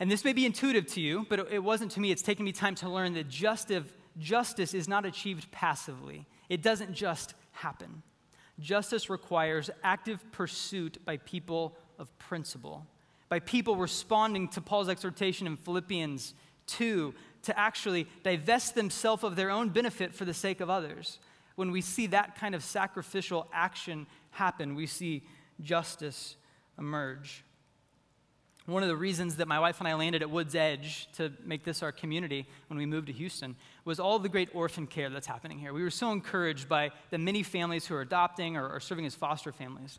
And 0.00 0.10
this 0.10 0.24
may 0.24 0.32
be 0.32 0.44
intuitive 0.46 0.86
to 0.88 1.00
you 1.00 1.26
but 1.28 1.52
it 1.52 1.62
wasn't 1.62 1.92
to 1.92 2.00
me. 2.00 2.10
It's 2.10 2.22
taken 2.22 2.44
me 2.44 2.52
time 2.52 2.74
to 2.76 2.88
learn 2.88 3.14
that 3.14 3.28
justice, 3.28 3.84
justice 4.18 4.74
is 4.74 4.88
not 4.88 5.04
achieved 5.04 5.50
passively. 5.50 6.26
It 6.48 6.62
doesn't 6.62 6.94
just 6.94 7.34
happen 7.52 8.02
justice 8.60 9.10
requires 9.10 9.70
active 9.82 10.24
pursuit 10.32 10.98
by 11.04 11.16
people 11.18 11.76
of 11.98 12.16
principle 12.18 12.86
by 13.28 13.38
people 13.38 13.76
responding 13.76 14.48
to 14.48 14.60
paul's 14.60 14.88
exhortation 14.88 15.46
in 15.46 15.56
philippians 15.56 16.34
2 16.66 17.14
to 17.42 17.58
actually 17.58 18.06
divest 18.22 18.74
themselves 18.74 19.22
of 19.24 19.36
their 19.36 19.50
own 19.50 19.68
benefit 19.68 20.14
for 20.14 20.24
the 20.24 20.34
sake 20.34 20.60
of 20.60 20.70
others 20.70 21.18
when 21.56 21.70
we 21.70 21.80
see 21.80 22.06
that 22.06 22.36
kind 22.36 22.54
of 22.54 22.62
sacrificial 22.62 23.48
action 23.52 24.06
happen 24.30 24.74
we 24.74 24.86
see 24.86 25.22
justice 25.60 26.36
emerge. 26.78 27.44
One 28.66 28.82
of 28.82 28.88
the 28.88 28.96
reasons 28.96 29.36
that 29.36 29.46
my 29.46 29.60
wife 29.60 29.78
and 29.80 29.86
I 29.86 29.94
landed 29.94 30.22
at 30.22 30.30
Woods 30.30 30.54
Edge 30.54 31.06
to 31.16 31.30
make 31.44 31.64
this 31.64 31.82
our 31.82 31.92
community 31.92 32.46
when 32.68 32.78
we 32.78 32.86
moved 32.86 33.08
to 33.08 33.12
Houston 33.12 33.56
was 33.84 34.00
all 34.00 34.18
the 34.18 34.28
great 34.30 34.48
orphan 34.54 34.86
care 34.86 35.10
that's 35.10 35.26
happening 35.26 35.58
here. 35.58 35.74
We 35.74 35.82
were 35.82 35.90
so 35.90 36.12
encouraged 36.12 36.66
by 36.66 36.90
the 37.10 37.18
many 37.18 37.42
families 37.42 37.86
who 37.86 37.94
are 37.94 38.00
adopting 38.00 38.56
or, 38.56 38.80
serving 38.80 39.04
as 39.04 39.14
foster 39.14 39.52
families. 39.52 39.98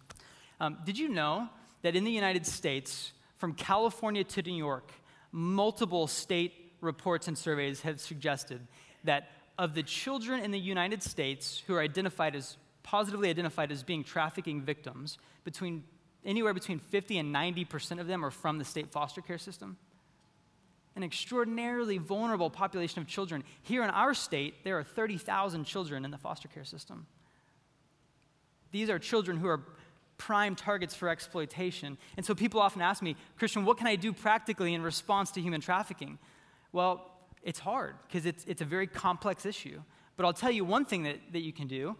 Um, 0.60 0.80
did 0.84 0.98
you 0.98 1.10
know 1.10 1.48
that 1.84 1.96
in 1.96 2.06
the 2.06 2.12
United 2.12 2.48
States, 2.48 3.14
from 3.38 3.54
California 3.54 4.24
to 4.24 4.42
New 4.42 4.56
York, 4.56 4.92
multiple 5.32 6.08
state 6.08 6.74
reports 6.82 7.28
and 7.28 7.38
surveys 7.38 7.82
have 7.82 8.00
suggested 8.00 8.68
that 9.04 9.30
of 9.60 9.76
the 9.76 9.84
children 9.84 10.40
in 10.40 10.50
the 10.50 10.60
United 10.60 11.04
States 11.04 11.62
who 11.68 11.76
are 11.76 11.82
identified 11.82 12.36
as 12.36 12.58
positively 12.82 13.30
identified 13.30 13.72
as 13.72 13.84
being 13.84 14.04
trafficking 14.04 14.62
victims, 14.62 15.18
between 15.44 15.84
anywhere 16.26 16.54
between 16.54 16.80
50 16.80 17.18
and 17.18 17.34
90% 17.34 18.00
of 18.00 18.08
them 18.08 18.26
are 18.26 18.32
from 18.32 18.58
the 18.58 18.66
state 18.66 18.92
foster 18.92 19.22
care 19.22 19.38
system. 19.38 19.78
An 20.96 21.04
extraordinarily 21.04 21.98
vulnerable 21.98 22.50
population 22.50 23.02
of 23.02 23.08
children. 23.08 23.44
Here 23.64 23.84
in 23.84 23.90
our 23.90 24.14
state, 24.14 24.64
there 24.64 24.78
are 24.80 24.84
30,000 24.84 25.66
children 25.66 26.06
in 26.06 26.12
the 26.12 26.18
foster 26.18 26.48
care 26.48 26.64
system. 26.64 27.06
These 28.72 28.90
are 28.90 29.00
children 29.00 29.38
who 29.38 29.48
are 29.48 29.62
prime 30.18 30.56
targets 30.56 30.96
for 30.96 31.10
exploitation. 31.10 31.98
And 32.18 32.26
so 32.26 32.34
people 32.34 32.60
often 32.60 32.82
ask 32.82 33.02
me, 33.02 33.16
Christian, 33.38 33.66
what 33.66 33.78
can 33.78 33.88
I 33.88 33.96
do 33.96 34.14
practically 34.14 34.74
in 34.74 34.82
response 34.82 35.32
to 35.32 35.42
human 35.42 35.62
trafficking? 35.62 36.18
Well, 36.72 37.12
it's 37.44 37.60
hard 37.60 37.96
because 38.08 38.26
it's, 38.26 38.44
it's 38.46 38.62
a 38.62 38.66
very 38.66 38.88
complex 38.88 39.46
issue. 39.46 39.82
But 40.18 40.26
I'll 40.26 40.34
tell 40.34 40.52
you 40.52 40.64
one 40.64 40.86
thing 40.86 41.04
that, 41.04 41.18
that 41.34 41.42
you 41.42 41.52
can 41.52 41.68
do 41.68 41.96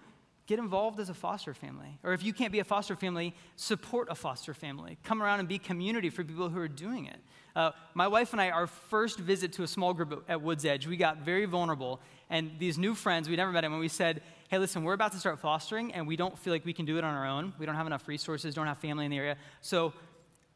get 0.48 0.60
involved 0.60 1.00
as 1.00 1.10
a 1.10 1.14
foster 1.14 1.54
family. 1.54 1.98
Or 2.04 2.14
if 2.14 2.24
you 2.24 2.34
can't 2.34 2.52
be 2.52 2.60
a 2.60 2.64
foster 2.64 2.96
family, 2.96 3.34
support 3.56 4.08
a 4.12 4.16
foster 4.16 4.54
family. 4.54 4.98
Come 5.04 5.22
around 5.22 5.40
and 5.40 5.48
be 5.48 5.58
community 5.58 6.10
for 6.10 6.24
people 6.24 6.50
who 6.50 6.60
are 6.60 6.68
doing 6.68 7.06
it. 7.06 7.18
Uh, 7.56 7.72
my 7.94 8.08
wife 8.08 8.34
and 8.34 8.42
I, 8.42 8.50
our 8.50 8.68
first 8.68 9.18
visit 9.20 9.54
to 9.54 9.64
a 9.64 9.68
small 9.68 9.94
group 9.94 10.24
at 10.28 10.42
Woods 10.42 10.66
Edge, 10.66 10.88
we 10.88 10.98
got 10.98 11.20
very 11.20 11.46
vulnerable. 11.46 12.00
And 12.30 12.52
these 12.60 12.78
new 12.78 12.94
friends, 12.94 13.30
we 13.30 13.36
never 13.36 13.52
met 13.52 13.62
them, 13.62 13.72
and 13.72 13.80
we 13.80 13.88
said, 13.88 14.22
hey, 14.50 14.58
listen, 14.58 14.84
we're 14.84 14.94
about 14.94 15.14
to 15.14 15.20
start 15.20 15.40
fostering, 15.40 15.94
and 15.94 16.06
we 16.06 16.16
don't 16.16 16.38
feel 16.38 16.54
like 16.54 16.66
we 16.66 16.74
can 16.74 16.86
do 16.86 16.98
it 16.98 17.04
on 17.04 17.14
our 17.14 17.26
own. 17.26 17.54
We 17.58 17.66
don't 17.66 17.76
have 17.76 17.88
enough 17.88 18.08
resources, 18.08 18.54
don't 18.54 18.68
have 18.68 18.78
family 18.78 19.06
in 19.06 19.12
the 19.12 19.18
area. 19.18 19.38
So 19.62 19.94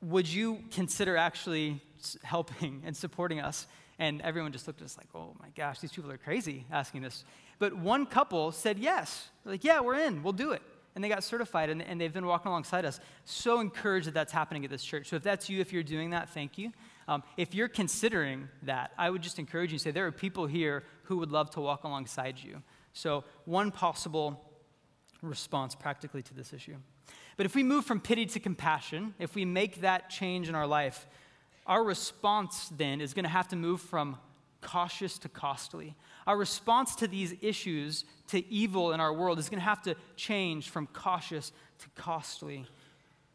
would 0.01 0.27
you 0.27 0.63
consider 0.71 1.17
actually 1.17 1.81
helping 2.23 2.83
and 2.85 2.95
supporting 2.95 3.39
us? 3.39 3.67
And 3.97 4.21
everyone 4.21 4.51
just 4.51 4.65
looked 4.65 4.81
at 4.81 4.85
us 4.85 4.97
like, 4.97 5.07
oh 5.13 5.35
my 5.41 5.49
gosh, 5.57 5.79
these 5.79 5.91
people 5.91 6.11
are 6.11 6.17
crazy 6.17 6.65
asking 6.71 7.01
this. 7.01 7.25
But 7.59 7.75
one 7.75 8.05
couple 8.05 8.51
said 8.51 8.79
yes. 8.79 9.29
They're 9.43 9.53
like, 9.53 9.63
yeah, 9.63 9.81
we're 9.81 9.99
in, 9.99 10.23
we'll 10.23 10.33
do 10.33 10.51
it. 10.51 10.61
And 10.95 11.03
they 11.03 11.09
got 11.09 11.23
certified 11.23 11.69
and, 11.69 11.81
and 11.81 12.01
they've 12.01 12.11
been 12.11 12.25
walking 12.25 12.49
alongside 12.49 12.83
us. 12.83 12.99
So 13.25 13.59
encouraged 13.59 14.07
that 14.07 14.13
that's 14.13 14.31
happening 14.31 14.65
at 14.65 14.71
this 14.71 14.83
church. 14.83 15.07
So 15.07 15.15
if 15.17 15.23
that's 15.23 15.49
you, 15.49 15.59
if 15.59 15.71
you're 15.71 15.83
doing 15.83 16.09
that, 16.09 16.29
thank 16.29 16.57
you. 16.57 16.71
Um, 17.07 17.23
if 17.37 17.53
you're 17.53 17.67
considering 17.67 18.49
that, 18.63 18.91
I 18.97 19.09
would 19.09 19.21
just 19.21 19.39
encourage 19.39 19.71
you 19.71 19.77
to 19.77 19.83
say, 19.83 19.91
there 19.91 20.07
are 20.07 20.11
people 20.11 20.47
here 20.47 20.83
who 21.03 21.17
would 21.17 21.31
love 21.31 21.49
to 21.51 21.61
walk 21.61 21.83
alongside 21.83 22.39
you. 22.39 22.61
So, 22.93 23.23
one 23.45 23.71
possible 23.71 24.43
response 25.21 25.75
practically 25.75 26.21
to 26.23 26.33
this 26.33 26.53
issue. 26.53 26.75
But 27.37 27.45
if 27.45 27.55
we 27.55 27.63
move 27.63 27.85
from 27.85 27.99
pity 27.99 28.25
to 28.25 28.39
compassion, 28.39 29.13
if 29.19 29.35
we 29.35 29.45
make 29.45 29.81
that 29.81 30.09
change 30.09 30.49
in 30.49 30.55
our 30.55 30.67
life, 30.67 31.07
our 31.65 31.83
response 31.83 32.69
then 32.75 32.99
is 32.99 33.13
going 33.13 33.23
to 33.23 33.29
have 33.29 33.47
to 33.49 33.55
move 33.55 33.81
from 33.81 34.17
cautious 34.61 35.17
to 35.19 35.29
costly. 35.29 35.95
Our 36.27 36.37
response 36.37 36.95
to 36.95 37.07
these 37.07 37.33
issues, 37.41 38.05
to 38.27 38.45
evil 38.51 38.91
in 38.91 38.99
our 38.99 39.13
world, 39.13 39.39
is 39.39 39.49
going 39.49 39.59
to 39.59 39.65
have 39.65 39.81
to 39.83 39.95
change 40.15 40.69
from 40.69 40.87
cautious 40.87 41.51
to 41.79 41.89
costly. 41.95 42.65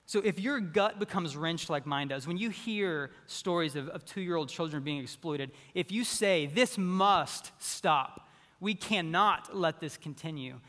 So 0.07 0.21
if 0.21 0.39
your 0.39 0.61
gut 0.61 0.99
becomes 0.99 1.37
wrenched 1.37 1.71
like 1.71 1.87
mine 1.87 2.09
does, 2.09 2.27
when 2.27 2.37
you 2.37 2.51
hear 2.51 3.11
stories 3.27 3.75
of, 3.75 3.89
of 3.89 4.05
two 4.05 4.21
year 4.21 4.37
old 4.37 4.49
children 4.49 4.83
being 4.83 4.99
exploited, 4.99 5.51
if 5.75 5.91
you 5.91 6.05
say, 6.05 6.47
This 6.47 6.77
must 6.77 7.53
stop, 7.59 8.29
we 8.61 8.75
cannot 8.75 9.57
let 9.57 9.81
this 9.81 9.97
continue. 9.97 10.61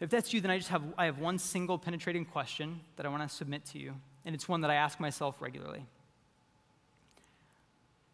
If 0.00 0.10
that's 0.10 0.32
you, 0.32 0.40
then 0.40 0.50
I 0.50 0.58
just 0.58 0.70
have, 0.70 0.82
I 0.96 1.06
have 1.06 1.18
one 1.18 1.38
single 1.38 1.76
penetrating 1.76 2.24
question 2.24 2.80
that 2.96 3.04
I 3.04 3.08
want 3.08 3.28
to 3.28 3.34
submit 3.34 3.64
to 3.66 3.78
you, 3.78 3.94
and 4.24 4.34
it's 4.34 4.48
one 4.48 4.60
that 4.60 4.70
I 4.70 4.76
ask 4.76 5.00
myself 5.00 5.42
regularly. 5.42 5.86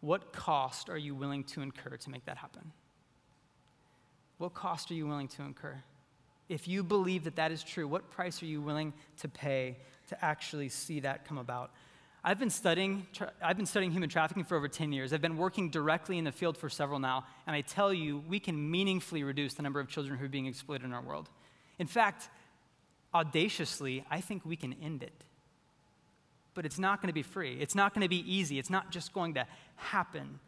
What 0.04 0.34
cost 0.34 0.90
are 0.90 0.98
you 0.98 1.14
willing 1.14 1.44
to 1.44 1.62
incur 1.62 1.96
to 1.96 2.10
make 2.10 2.26
that 2.26 2.36
happen? 2.36 2.72
What 4.36 4.52
cost 4.52 4.90
are 4.90 4.94
you 4.94 5.06
willing 5.06 5.28
to 5.28 5.42
incur? 5.42 5.82
If 6.50 6.68
you 6.68 6.82
believe 6.82 7.24
that 7.24 7.36
that 7.36 7.50
is 7.50 7.62
true, 7.62 7.88
what 7.88 8.10
price 8.10 8.42
are 8.42 8.46
you 8.46 8.60
willing 8.60 8.92
to 9.20 9.28
pay 9.28 9.78
to 10.08 10.22
actually 10.22 10.68
see 10.68 11.00
that 11.00 11.26
come 11.26 11.38
about? 11.38 11.70
I've 12.22 12.38
been 12.38 12.50
studying 12.50 13.06
I've 13.42 13.56
been 13.56 13.64
studying 13.64 13.92
human 13.92 14.10
trafficking 14.10 14.44
for 14.44 14.58
over 14.58 14.68
10 14.68 14.92
years. 14.92 15.14
I've 15.14 15.22
been 15.22 15.38
working 15.38 15.70
directly 15.70 16.18
in 16.18 16.24
the 16.24 16.32
field 16.32 16.58
for 16.58 16.68
several 16.68 16.98
now, 16.98 17.24
and 17.46 17.56
I 17.56 17.62
tell 17.62 17.90
you, 17.90 18.22
we 18.28 18.38
can 18.38 18.70
meaningfully 18.70 19.24
reduce 19.24 19.54
the 19.54 19.62
number 19.62 19.80
of 19.80 19.88
children 19.88 20.18
who 20.18 20.26
are 20.26 20.28
being 20.28 20.44
exploited 20.44 20.84
in 20.84 20.92
our 20.92 21.02
world. 21.02 21.30
In 21.78 21.86
fact, 21.86 22.28
audaciously, 23.14 24.04
I 24.10 24.20
think 24.20 24.44
we 24.44 24.56
can 24.56 24.74
end 24.82 25.02
it 25.02 25.24
but 26.54 26.64
it's 26.64 26.78
not 26.78 27.00
going 27.00 27.08
to 27.08 27.14
be 27.14 27.22
free. 27.22 27.56
It's 27.60 27.74
not 27.74 27.94
going 27.94 28.02
to 28.02 28.08
be 28.08 28.24
easy. 28.32 28.58
It's 28.58 28.70
not 28.70 28.90
just 28.90 29.12
going 29.12 29.34
to 29.34 29.46
happen. 29.76 30.38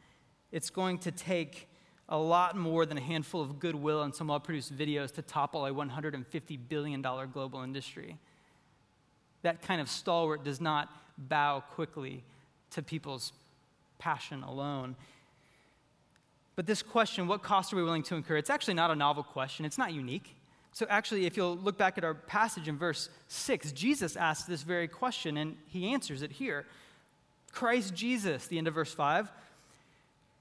It's 0.52 0.70
going 0.70 0.98
to 1.00 1.10
take 1.10 1.68
a 2.08 2.16
lot 2.16 2.56
more 2.56 2.86
than 2.86 2.96
a 2.96 3.00
handful 3.00 3.42
of 3.42 3.58
goodwill 3.58 4.02
and 4.02 4.14
some 4.14 4.28
well 4.28 4.40
produced 4.40 4.76
videos 4.76 5.12
to 5.14 5.22
topple 5.22 5.66
a 5.66 5.72
$150 5.72 6.58
billion 6.68 7.02
global 7.02 7.62
industry. 7.62 8.16
That 9.42 9.62
kind 9.62 9.80
of 9.80 9.88
stalwart 9.88 10.44
does 10.44 10.60
not 10.60 10.88
bow 11.18 11.62
quickly 11.72 12.22
to 12.70 12.82
people's 12.82 13.32
passion 13.98 14.42
alone. 14.42 14.96
But 16.54 16.66
this 16.66 16.82
question, 16.82 17.26
what 17.26 17.42
cost 17.42 17.72
are 17.72 17.76
we 17.76 17.82
willing 17.82 18.02
to 18.04 18.14
incur? 18.14 18.36
It's 18.36 18.50
actually 18.50 18.74
not 18.74 18.90
a 18.90 18.94
novel 18.94 19.22
question, 19.22 19.64
it's 19.64 19.78
not 19.78 19.92
unique. 19.92 20.34
So, 20.76 20.84
actually, 20.90 21.24
if 21.24 21.38
you'll 21.38 21.56
look 21.56 21.78
back 21.78 21.96
at 21.96 22.04
our 22.04 22.12
passage 22.12 22.68
in 22.68 22.76
verse 22.76 23.08
6, 23.28 23.72
Jesus 23.72 24.14
asks 24.14 24.44
this 24.44 24.62
very 24.62 24.86
question 24.88 25.38
and 25.38 25.56
he 25.68 25.94
answers 25.94 26.20
it 26.20 26.32
here. 26.32 26.66
Christ 27.50 27.94
Jesus, 27.94 28.46
the 28.46 28.58
end 28.58 28.68
of 28.68 28.74
verse 28.74 28.92
5, 28.92 29.32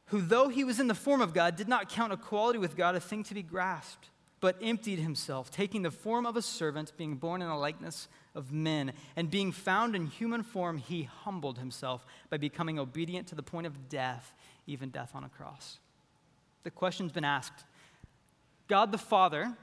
who, 0.08 0.20
though 0.20 0.50
he 0.50 0.66
was 0.66 0.78
in 0.82 0.88
the 0.88 0.94
form 0.94 1.22
of 1.22 1.34
God, 1.34 1.56
did 1.56 1.70
not 1.70 1.88
count 1.88 2.12
equality 2.12 2.60
with 2.60 2.76
God 2.76 2.96
a 2.96 3.00
thing 3.00 3.24
to 3.24 3.34
be 3.34 3.44
grasped, 3.44 4.10
but 4.42 4.58
emptied 4.62 5.00
himself, 5.00 5.52
taking 5.52 5.84
the 5.84 5.90
form 5.90 6.26
of 6.26 6.36
a 6.36 6.42
servant, 6.42 6.92
being 6.98 7.16
born 7.16 7.42
in 7.42 7.48
the 7.48 7.56
likeness 7.56 8.10
of 8.36 8.52
men. 8.52 8.92
And 9.16 9.32
being 9.32 9.54
found 9.54 9.96
in 9.96 10.06
human 10.06 10.44
form, 10.44 10.80
he 10.80 11.04
humbled 11.04 11.60
himself 11.60 12.06
by 12.30 12.36
becoming 12.36 12.78
obedient 12.78 13.28
to 13.28 13.36
the 13.36 13.42
point 13.42 13.68
of 13.68 13.88
death, 13.88 14.34
even 14.68 14.90
death 14.90 15.12
on 15.16 15.24
a 15.24 15.30
cross. 15.30 15.80
The 16.64 16.72
question's 16.72 17.14
been 17.14 17.24
asked 17.24 17.64
God 18.68 18.92
the 18.92 18.98
Father, 18.98 19.56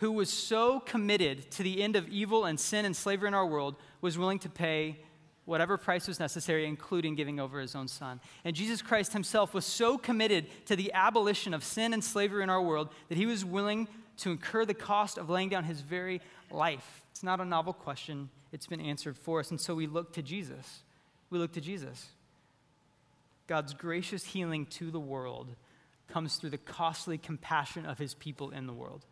who 0.00 0.12
was 0.12 0.30
so 0.30 0.80
committed 0.80 1.50
to 1.50 1.62
the 1.62 1.82
end 1.82 1.94
of 1.94 2.08
evil 2.08 2.46
and 2.46 2.58
sin 2.58 2.86
and 2.86 2.96
slavery 2.96 3.28
in 3.28 3.34
our 3.34 3.46
world, 3.46 3.76
was 4.00 4.16
willing 4.16 4.38
to 4.38 4.48
pay 4.48 4.98
whatever 5.44 5.76
price 5.76 6.08
was 6.08 6.18
necessary, 6.18 6.64
including 6.64 7.14
giving 7.14 7.38
over 7.38 7.60
his 7.60 7.74
own 7.74 7.86
son. 7.86 8.18
And 8.44 8.56
Jesus 8.56 8.80
Christ 8.80 9.12
himself 9.12 9.52
was 9.52 9.66
so 9.66 9.98
committed 9.98 10.46
to 10.66 10.74
the 10.74 10.90
abolition 10.94 11.52
of 11.52 11.62
sin 11.62 11.92
and 11.92 12.02
slavery 12.02 12.42
in 12.42 12.48
our 12.48 12.62
world 12.62 12.88
that 13.10 13.18
he 13.18 13.26
was 13.26 13.44
willing 13.44 13.88
to 14.18 14.30
incur 14.30 14.64
the 14.64 14.74
cost 14.74 15.18
of 15.18 15.28
laying 15.28 15.50
down 15.50 15.64
his 15.64 15.82
very 15.82 16.22
life. 16.50 17.02
It's 17.10 17.22
not 17.22 17.40
a 17.40 17.44
novel 17.44 17.74
question, 17.74 18.30
it's 18.52 18.66
been 18.66 18.80
answered 18.80 19.18
for 19.18 19.40
us. 19.40 19.50
And 19.50 19.60
so 19.60 19.74
we 19.74 19.86
look 19.86 20.14
to 20.14 20.22
Jesus. 20.22 20.82
We 21.28 21.38
look 21.38 21.52
to 21.52 21.60
Jesus. 21.60 22.06
God's 23.46 23.74
gracious 23.74 24.24
healing 24.24 24.64
to 24.66 24.90
the 24.90 25.00
world 25.00 25.48
comes 26.08 26.36
through 26.36 26.50
the 26.50 26.58
costly 26.58 27.18
compassion 27.18 27.84
of 27.84 27.98
his 27.98 28.14
people 28.14 28.50
in 28.50 28.66
the 28.66 28.72
world. 28.72 29.04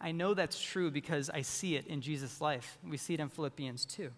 I 0.00 0.12
know 0.12 0.34
that's 0.34 0.60
true 0.60 0.90
because 0.90 1.30
I 1.30 1.42
see 1.42 1.76
it 1.76 1.86
in 1.86 2.00
Jesus' 2.00 2.40
life. 2.40 2.78
We 2.86 2.96
see 2.96 3.14
it 3.14 3.20
in 3.20 3.28
Philippians 3.28 3.84
2. 3.86 4.10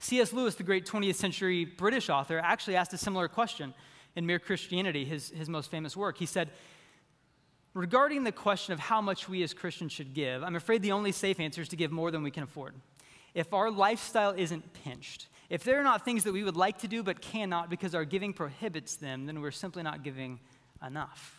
C.S. 0.00 0.32
Lewis, 0.32 0.54
the 0.54 0.62
great 0.62 0.86
20th 0.86 1.16
century 1.16 1.64
British 1.64 2.08
author, 2.08 2.38
actually 2.38 2.76
asked 2.76 2.92
a 2.92 2.98
similar 2.98 3.26
question 3.26 3.74
in 4.14 4.26
Mere 4.26 4.38
Christianity, 4.38 5.04
his, 5.04 5.30
his 5.30 5.48
most 5.48 5.70
famous 5.70 5.96
work. 5.96 6.18
He 6.18 6.26
said, 6.26 6.50
Regarding 7.74 8.24
the 8.24 8.32
question 8.32 8.72
of 8.72 8.80
how 8.80 9.00
much 9.00 9.28
we 9.28 9.42
as 9.42 9.54
Christians 9.54 9.92
should 9.92 10.14
give, 10.14 10.42
I'm 10.42 10.56
afraid 10.56 10.82
the 10.82 10.92
only 10.92 11.12
safe 11.12 11.38
answer 11.38 11.62
is 11.62 11.68
to 11.68 11.76
give 11.76 11.92
more 11.92 12.10
than 12.10 12.22
we 12.22 12.30
can 12.30 12.42
afford. 12.42 12.74
If 13.34 13.52
our 13.52 13.70
lifestyle 13.70 14.34
isn't 14.36 14.72
pinched, 14.84 15.28
if 15.48 15.64
there 15.64 15.78
are 15.78 15.84
not 15.84 16.04
things 16.04 16.24
that 16.24 16.32
we 16.32 16.42
would 16.42 16.56
like 16.56 16.78
to 16.78 16.88
do 16.88 17.02
but 17.02 17.20
cannot 17.20 17.70
because 17.70 17.94
our 17.94 18.04
giving 18.04 18.32
prohibits 18.32 18.96
them, 18.96 19.26
then 19.26 19.40
we're 19.40 19.50
simply 19.50 19.82
not 19.82 20.02
giving 20.02 20.40
enough. 20.84 21.37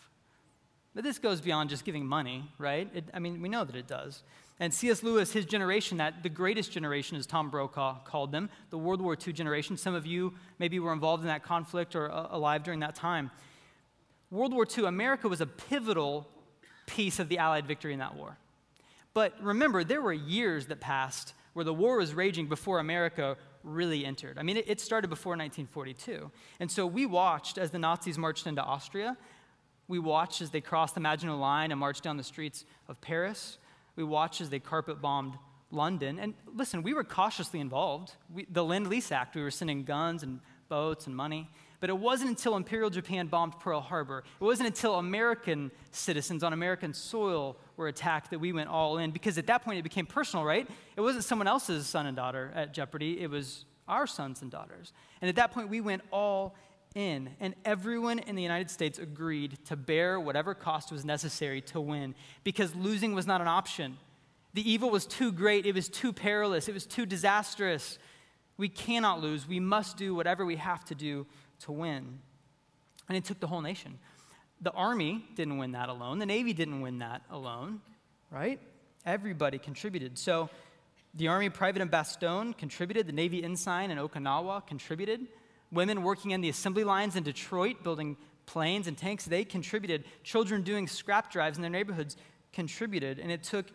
But 0.96 1.03
this 1.03 1.19
goes 1.19 1.39
beyond 1.39 1.69
just 1.69 1.86
giving 1.86 2.05
money, 2.05 2.51
right? 2.58 2.89
It, 2.93 3.05
I 3.13 3.19
mean, 3.19 3.41
we 3.41 3.50
know 3.50 3.63
that 3.63 3.75
it 3.75 3.88
does. 3.88 4.24
And 4.60 4.74
C.S. 4.74 5.03
Lewis, 5.03 5.31
his 5.31 5.46
generation, 5.46 5.98
that 5.98 6.22
the 6.22 6.29
greatest 6.29 6.72
generation, 6.72 7.17
as 7.17 7.25
Tom 7.25 7.50
Brokaw 7.50 8.03
called 8.03 8.31
them, 8.31 8.50
the 8.72 8.77
World 8.77 9.01
War 9.01 9.15
II 9.15 9.31
generation. 9.31 9.77
Some 9.77 9.96
of 9.96 10.05
you 10.05 10.34
maybe 10.58 10.79
were 10.79 10.91
involved 10.91 11.24
in 11.24 11.27
that 11.27 11.43
conflict 11.43 11.96
or 11.96 12.12
uh, 12.12 12.27
alive 12.31 12.63
during 12.63 12.81
that 12.81 12.96
time. 12.96 13.31
World 14.31 14.53
War 14.53 14.67
II, 14.77 14.86
America 14.86 15.29
was 15.29 15.41
a 15.41 15.46
pivotal 15.46 16.27
piece 16.88 17.19
of 17.19 17.29
the 17.29 17.38
Allied 17.38 17.67
victory 17.67 17.93
in 17.93 18.00
that 18.00 18.15
war. 18.15 18.38
But 19.13 19.34
remember, 19.41 19.84
there 19.84 20.01
were 20.01 20.13
years 20.13 20.67
that 20.67 20.81
passed 20.81 21.34
where 21.53 21.65
the 21.65 21.74
war 21.74 21.98
was 21.98 22.13
raging 22.13 22.48
before 22.48 22.79
America 22.79 23.38
really 23.63 24.05
entered. 24.05 24.38
I 24.38 24.43
mean, 24.43 24.58
it, 24.58 24.65
it 24.67 24.81
started 24.81 25.10
before 25.10 25.31
1942. 25.31 26.31
And 26.60 26.69
so 26.72 26.86
we 26.86 27.05
watched 27.05 27.58
as 27.58 27.72
the 27.72 27.79
Nazis 27.79 28.17
marched 28.17 28.48
into 28.48 28.62
Austria 28.62 29.17
we 29.89 30.00
watched 30.00 30.41
as 30.41 30.51
they 30.51 30.62
crossed 30.62 30.93
the 30.93 31.01
Maginot 31.01 31.38
Line 31.38 31.72
and 31.72 31.79
marched 31.79 32.03
down 32.03 32.15
the 32.15 32.24
streets 32.24 32.63
of 32.88 33.01
Paris. 33.01 33.58
We 33.98 34.03
watched 34.05 34.39
as 34.39 34.50
they 34.50 34.60
carpet 34.60 35.01
bombed 35.01 35.34
London. 35.72 36.19
And 36.19 36.36
listen, 36.55 36.84
we 36.84 36.93
were 36.93 37.03
cautiously 37.03 37.60
involved. 37.60 38.13
We, 38.34 38.46
the 38.50 38.63
Lend 38.63 38.88
Lease 38.88 39.12
Act, 39.12 39.36
we 39.36 39.41
were 39.41 39.51
sending 39.51 39.84
guns 39.84 40.22
and 40.22 40.39
boats 40.69 41.08
and 41.08 41.15
money. 41.15 41.50
But 41.79 41.89
it 41.89 41.98
wasn't 41.98 42.29
until 42.29 42.55
Imperial 42.55 42.91
Japan 42.91 43.27
bombed 43.27 43.60
Pearl 43.60 43.81
Harbor, 43.81 44.24
it 44.39 44.43
wasn't 44.43 44.67
until 44.67 44.96
American 44.96 45.72
citizens 45.91 46.43
on 46.43 46.53
American 46.53 46.93
soil 46.93 47.58
were 47.75 47.88
attacked 47.88 48.29
that 48.29 48.39
we 48.39 48.53
went 48.53 48.69
all 48.69 49.00
in. 49.00 49.10
Because 49.10 49.39
at 49.39 49.48
that 49.48 49.63
point, 49.63 49.79
it 49.79 49.84
became 49.84 50.05
personal, 50.05 50.46
right? 50.46 50.69
It 50.98 51.01
wasn't 51.01 51.24
someone 51.24 51.48
else's 51.48 51.88
son 51.88 52.05
and 52.05 52.15
daughter 52.15 52.51
at 52.53 52.74
jeopardy, 52.74 53.19
it 53.22 53.29
was 53.29 53.65
our 53.88 54.05
sons 54.05 54.43
and 54.43 54.51
daughters. 54.51 54.93
And 55.19 55.29
at 55.29 55.36
that 55.38 55.51
point, 55.51 55.69
we 55.69 55.81
went 55.81 56.03
all 56.12 56.55
in, 56.96 57.29
and 57.39 57.55
everyone 57.65 58.19
in 58.19 58.36
the 58.36 58.41
United 58.41 58.69
States 58.69 58.98
agreed 59.00 59.58
to 59.65 59.75
bear 59.75 60.19
whatever 60.19 60.53
cost 60.53 60.91
was 60.91 61.05
necessary 61.05 61.62
to 61.62 61.79
win 61.79 62.15
because 62.43 62.75
losing 62.75 63.13
was 63.13 63.27
not 63.27 63.41
an 63.41 63.48
option. 63.48 63.98
The 64.53 64.69
evil 64.69 64.89
was 64.89 65.05
too 65.05 65.31
great, 65.31 65.65
it 65.65 65.75
was 65.75 65.89
too 65.89 66.12
perilous, 66.12 66.67
it 66.67 66.74
was 66.74 66.86
too 66.86 67.05
disastrous. 67.05 68.00
We 68.58 68.69
cannot 68.69 69.22
lose. 69.22 69.48
We 69.48 69.60
must 69.60 69.98
do 69.98 70.15
whatever 70.15 70.46
we 70.46 70.58
have 70.58 70.84
to 70.86 70.96
do 70.96 71.27
to 71.62 71.72
win. 71.72 72.19
And 73.08 73.17
it 73.17 73.24
took 73.24 73.39
the 73.39 73.48
whole 73.48 73.62
nation. 73.62 74.00
The 74.62 74.72
army 74.72 75.25
didn't 75.36 75.58
win 75.58 75.72
that 75.74 75.89
alone, 75.89 76.19
the 76.19 76.25
navy 76.25 76.53
didn't 76.53 76.81
win 76.81 77.00
that 77.00 77.22
alone, 77.29 77.81
right? 78.31 78.60
Everybody 79.05 79.60
contributed. 79.60 80.17
So 80.17 80.50
the 81.15 81.27
Army 81.27 81.50
private 81.50 81.81
in 81.81 81.89
Bastogne 81.89 82.58
contributed, 82.58 83.08
the 83.08 83.13
Navy 83.13 83.43
ensign 83.43 83.91
in 83.91 83.98
Okinawa 83.98 84.65
contributed, 84.67 85.27
women 85.72 86.04
working 86.04 86.32
in 86.32 86.42
the 86.42 86.50
assembly 86.50 86.84
lines 86.84 87.16
in 87.16 87.24
Detroit 87.24 87.84
building 87.84 88.18
planes 88.46 88.88
and 88.88 88.98
tanks, 88.98 89.26
they 89.26 89.44
contributed. 89.44 90.04
Children 90.24 90.64
doing 90.64 90.88
scrap 90.88 91.32
drives 91.32 91.58
in 91.58 91.62
their 91.62 91.72
neighborhoods 91.72 92.18
contributed. 92.52 93.20
And 93.20 93.32
it 93.32 93.44
took 93.44 93.68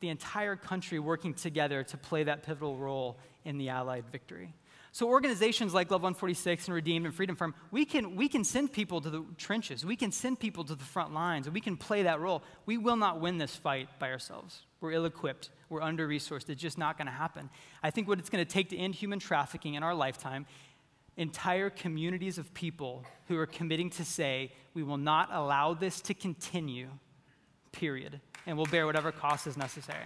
the 0.00 0.08
entire 0.08 0.56
country 0.56 0.98
working 0.98 1.32
together 1.32 1.84
to 1.84 1.96
play 1.96 2.24
that 2.24 2.42
pivotal 2.42 2.76
role 2.76 3.18
in 3.44 3.58
the 3.58 3.68
Allied 3.68 4.04
victory. 4.10 4.52
So 4.94 5.08
organizations 5.08 5.72
like 5.72 5.90
Love 5.90 6.02
146 6.02 6.66
and 6.66 6.74
Redeemed 6.74 7.06
and 7.06 7.14
Freedom 7.14 7.34
Farm, 7.34 7.54
we 7.70 7.86
can, 7.86 8.14
we 8.14 8.28
can 8.28 8.44
send 8.44 8.74
people 8.74 9.00
to 9.00 9.08
the 9.08 9.24
trenches. 9.38 9.86
We 9.86 9.96
can 9.96 10.12
send 10.12 10.38
people 10.38 10.64
to 10.64 10.74
the 10.74 10.84
front 10.84 11.14
lines, 11.14 11.48
we 11.48 11.62
can 11.62 11.78
play 11.78 12.02
that 12.02 12.20
role. 12.20 12.42
We 12.66 12.76
will 12.76 12.96
not 12.96 13.18
win 13.18 13.38
this 13.38 13.56
fight 13.56 13.88
by 13.98 14.10
ourselves. 14.10 14.62
We're 14.82 14.92
ill-equipped. 14.92 15.50
We're 15.70 15.80
under-resourced. 15.80 16.50
It's 16.50 16.60
just 16.60 16.76
not 16.76 16.98
going 16.98 17.06
to 17.06 17.12
happen. 17.12 17.48
I 17.82 17.90
think 17.90 18.06
what 18.06 18.18
it's 18.18 18.28
going 18.28 18.44
to 18.44 18.50
take 18.50 18.68
to 18.70 18.76
end 18.76 18.94
human 18.94 19.18
trafficking 19.18 19.74
in 19.74 19.82
our 19.82 19.94
lifetime, 19.94 20.44
entire 21.16 21.70
communities 21.70 22.38
of 22.38 22.52
people 22.54 23.04
who 23.28 23.36
are 23.36 23.46
committing 23.46 23.90
to 23.90 24.04
say, 24.04 24.52
we 24.74 24.82
will 24.82 24.96
not 24.96 25.28
allow 25.32 25.74
this 25.74 26.00
to 26.02 26.14
continue, 26.14 26.88
period, 27.70 28.20
and 28.46 28.56
we'll 28.56 28.66
bear 28.66 28.86
whatever 28.86 29.12
cost 29.12 29.46
is 29.46 29.56
necessary. 29.56 30.04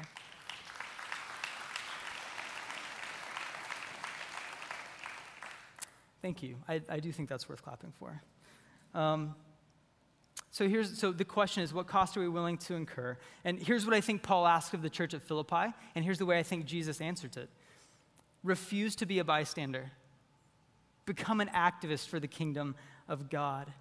Thank 6.22 6.42
you. 6.42 6.56
I, 6.68 6.80
I 6.88 6.98
do 6.98 7.12
think 7.12 7.28
that's 7.28 7.48
worth 7.48 7.62
clapping 7.62 7.92
for. 8.00 8.20
Um, 8.94 9.36
so 10.50 10.68
here's 10.68 10.98
so 10.98 11.12
the 11.12 11.24
question 11.24 11.62
is 11.62 11.72
what 11.72 11.86
cost 11.86 12.16
are 12.16 12.20
we 12.20 12.28
willing 12.28 12.56
to 12.58 12.74
incur? 12.74 13.16
And 13.44 13.58
here's 13.58 13.84
what 13.84 13.94
I 13.94 14.00
think 14.00 14.22
Paul 14.22 14.46
asked 14.46 14.74
of 14.74 14.82
the 14.82 14.90
church 14.90 15.14
at 15.14 15.22
Philippi, 15.22 15.72
and 15.94 16.04
here's 16.04 16.18
the 16.18 16.26
way 16.26 16.38
I 16.38 16.42
think 16.42 16.64
Jesus 16.64 17.00
answered 17.00 17.36
it. 17.36 17.48
Refuse 18.42 18.96
to 18.96 19.06
be 19.06 19.18
a 19.18 19.24
bystander. 19.24 19.92
Become 21.06 21.40
an 21.40 21.48
activist 21.48 22.08
for 22.08 22.20
the 22.20 22.28
kingdom 22.28 22.74
of 23.08 23.30
God. 23.30 23.72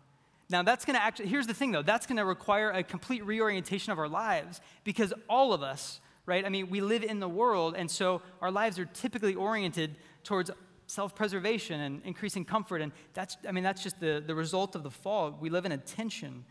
Now 0.49 0.61
that's 0.61 0.85
going 0.85 0.95
to 0.95 1.03
actually 1.03 1.27
here's 1.27 1.47
the 1.47 1.53
thing 1.53 1.71
though, 1.71 1.81
that's 1.81 2.05
going 2.05 2.17
to 2.17 2.25
require 2.25 2.69
a 2.69 2.83
complete 2.83 3.25
reorientation 3.25 3.91
of 3.91 3.99
our 3.99 4.07
lives 4.07 4.61
because 4.83 5.13
all 5.27 5.53
of 5.53 5.63
us, 5.63 5.99
right? 6.25 6.45
I 6.45 6.49
mean, 6.49 6.69
we 6.69 6.81
live 6.81 7.03
in 7.03 7.19
the 7.19 7.27
world 7.27 7.75
and 7.75 7.89
so 7.89 8.21
our 8.41 8.51
lives 8.51 8.77
are 8.77 8.85
typically 8.85 9.35
oriented 9.35 9.95
towards 10.23 10.51
self-preservation 10.87 11.81
and 11.81 12.01
increasing 12.03 12.45
comfort. 12.45 12.81
And 12.81 12.91
that's, 13.13 13.37
I 13.47 13.51
mean, 13.51 13.63
that's 13.63 13.83
just 13.83 13.99
the, 13.99 14.23
the 14.25 14.35
result 14.35 14.75
of 14.75 14.83
the 14.83 14.91
fall. 14.91 15.35
We 15.39 15.49
live 15.49 15.65
in 15.65 15.71
a 15.71 15.77
tension. 15.77 16.45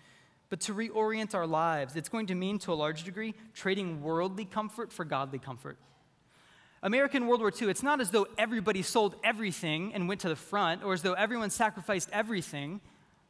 But 0.50 0.60
to 0.62 0.74
reorient 0.74 1.34
our 1.34 1.46
lives, 1.46 1.96
it's 1.96 2.08
going 2.08 2.26
to 2.26 2.34
mean, 2.34 2.58
to 2.60 2.72
a 2.72 2.74
large 2.74 3.04
degree, 3.04 3.34
trading 3.54 4.02
worldly 4.02 4.44
comfort 4.44 4.92
for 4.92 5.04
godly 5.04 5.38
comfort. 5.38 5.78
American 6.84 7.26
World 7.26 7.40
War 7.40 7.50
II, 7.50 7.70
it's 7.70 7.82
not 7.82 8.00
as 8.02 8.10
though 8.10 8.28
everybody 8.36 8.82
sold 8.82 9.16
everything 9.24 9.94
and 9.94 10.06
went 10.06 10.20
to 10.20 10.28
the 10.28 10.36
front, 10.36 10.84
or 10.84 10.92
as 10.92 11.00
though 11.00 11.14
everyone 11.14 11.48
sacrificed 11.48 12.10
everything. 12.12 12.80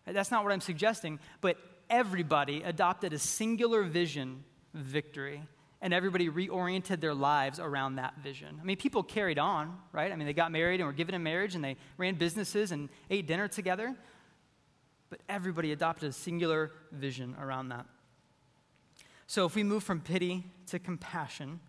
That's 0.06 0.32
not 0.32 0.42
what 0.42 0.52
I'm 0.52 0.60
suggesting. 0.60 1.20
But 1.40 1.56
everybody 1.88 2.62
adopted 2.64 3.12
a 3.12 3.18
singular 3.18 3.84
vision 3.84 4.42
of 4.74 4.80
victory 4.80 5.40
and 5.80 5.92
everybody 5.92 6.28
reoriented 6.28 7.00
their 7.00 7.14
lives 7.14 7.60
around 7.60 7.96
that 7.96 8.14
vision. 8.22 8.58
I 8.60 8.64
mean, 8.64 8.76
people 8.76 9.02
carried 9.02 9.38
on, 9.38 9.76
right? 9.92 10.10
I 10.10 10.16
mean, 10.16 10.26
they 10.26 10.32
got 10.32 10.50
married 10.50 10.80
and 10.80 10.86
were 10.86 10.94
given 10.94 11.14
in 11.14 11.22
marriage 11.22 11.54
and 11.54 11.62
they 11.62 11.76
ran 11.98 12.14
businesses 12.14 12.72
and 12.72 12.88
ate 13.10 13.26
dinner 13.26 13.48
together, 13.48 13.94
but 15.10 15.20
everybody 15.28 15.72
adopted 15.72 16.08
a 16.08 16.12
singular 16.12 16.72
vision 16.90 17.36
around 17.38 17.68
that. 17.68 17.84
So 19.26 19.44
if 19.44 19.54
we 19.54 19.62
move 19.62 19.84
from 19.84 20.00
pity 20.00 20.44
to 20.68 20.78
compassion, 20.78 21.60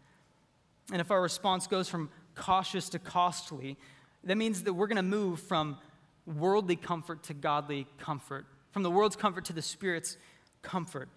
and 0.92 1.02
if 1.02 1.12
our 1.12 1.22
response 1.22 1.68
goes 1.68 1.90
from 1.90 2.10
cautious 2.36 2.90
to 2.90 3.00
costly, 3.00 3.78
that 4.24 4.38
means 4.38 4.64
that 4.64 4.74
we're 4.74 4.88
going 4.88 4.98
to 4.98 5.04
move 5.04 5.40
from 5.40 5.78
worldly 6.26 6.76
comfort 6.76 7.24
to 7.24 7.34
godly 7.34 7.88
comfort, 7.98 8.46
from 8.72 8.84
the 8.84 8.92
world's 8.92 9.16
comfort 9.16 9.46
to 9.46 9.54
the 9.54 9.62
Spirit's 9.62 10.18
comfort. 10.62 11.10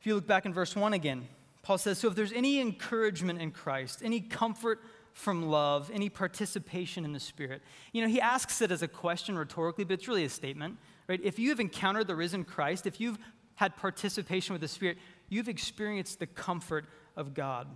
If 0.00 0.06
you 0.06 0.14
look 0.14 0.26
back 0.26 0.46
in 0.46 0.52
verse 0.52 0.76
1 0.76 0.92
again, 0.92 1.26
Paul 1.62 1.78
says, 1.78 1.98
So 1.98 2.08
if 2.08 2.14
there's 2.14 2.32
any 2.32 2.60
encouragement 2.60 3.40
in 3.40 3.50
Christ, 3.50 4.02
any 4.04 4.20
comfort 4.20 4.80
from 5.14 5.48
love, 5.48 5.90
any 5.92 6.08
participation 6.08 7.04
in 7.04 7.12
the 7.12 7.20
Spirit, 7.20 7.62
you 7.92 8.02
know, 8.02 8.08
he 8.08 8.20
asks 8.20 8.60
it 8.60 8.70
as 8.70 8.82
a 8.82 8.88
question 8.88 9.38
rhetorically, 9.38 9.84
but 9.84 9.94
it's 9.94 10.08
really 10.08 10.24
a 10.24 10.28
statement, 10.28 10.76
right? 11.08 11.20
If 11.22 11.38
you 11.38 11.48
have 11.50 11.60
encountered 11.60 12.06
the 12.06 12.14
risen 12.14 12.44
Christ, 12.44 12.86
if 12.86 13.00
you've 13.00 13.18
had 13.54 13.76
participation 13.76 14.52
with 14.52 14.60
the 14.60 14.68
Spirit, 14.68 14.98
you've 15.28 15.48
experienced 15.48 16.18
the 16.18 16.26
comfort 16.26 16.84
of 17.16 17.34
God. 17.34 17.66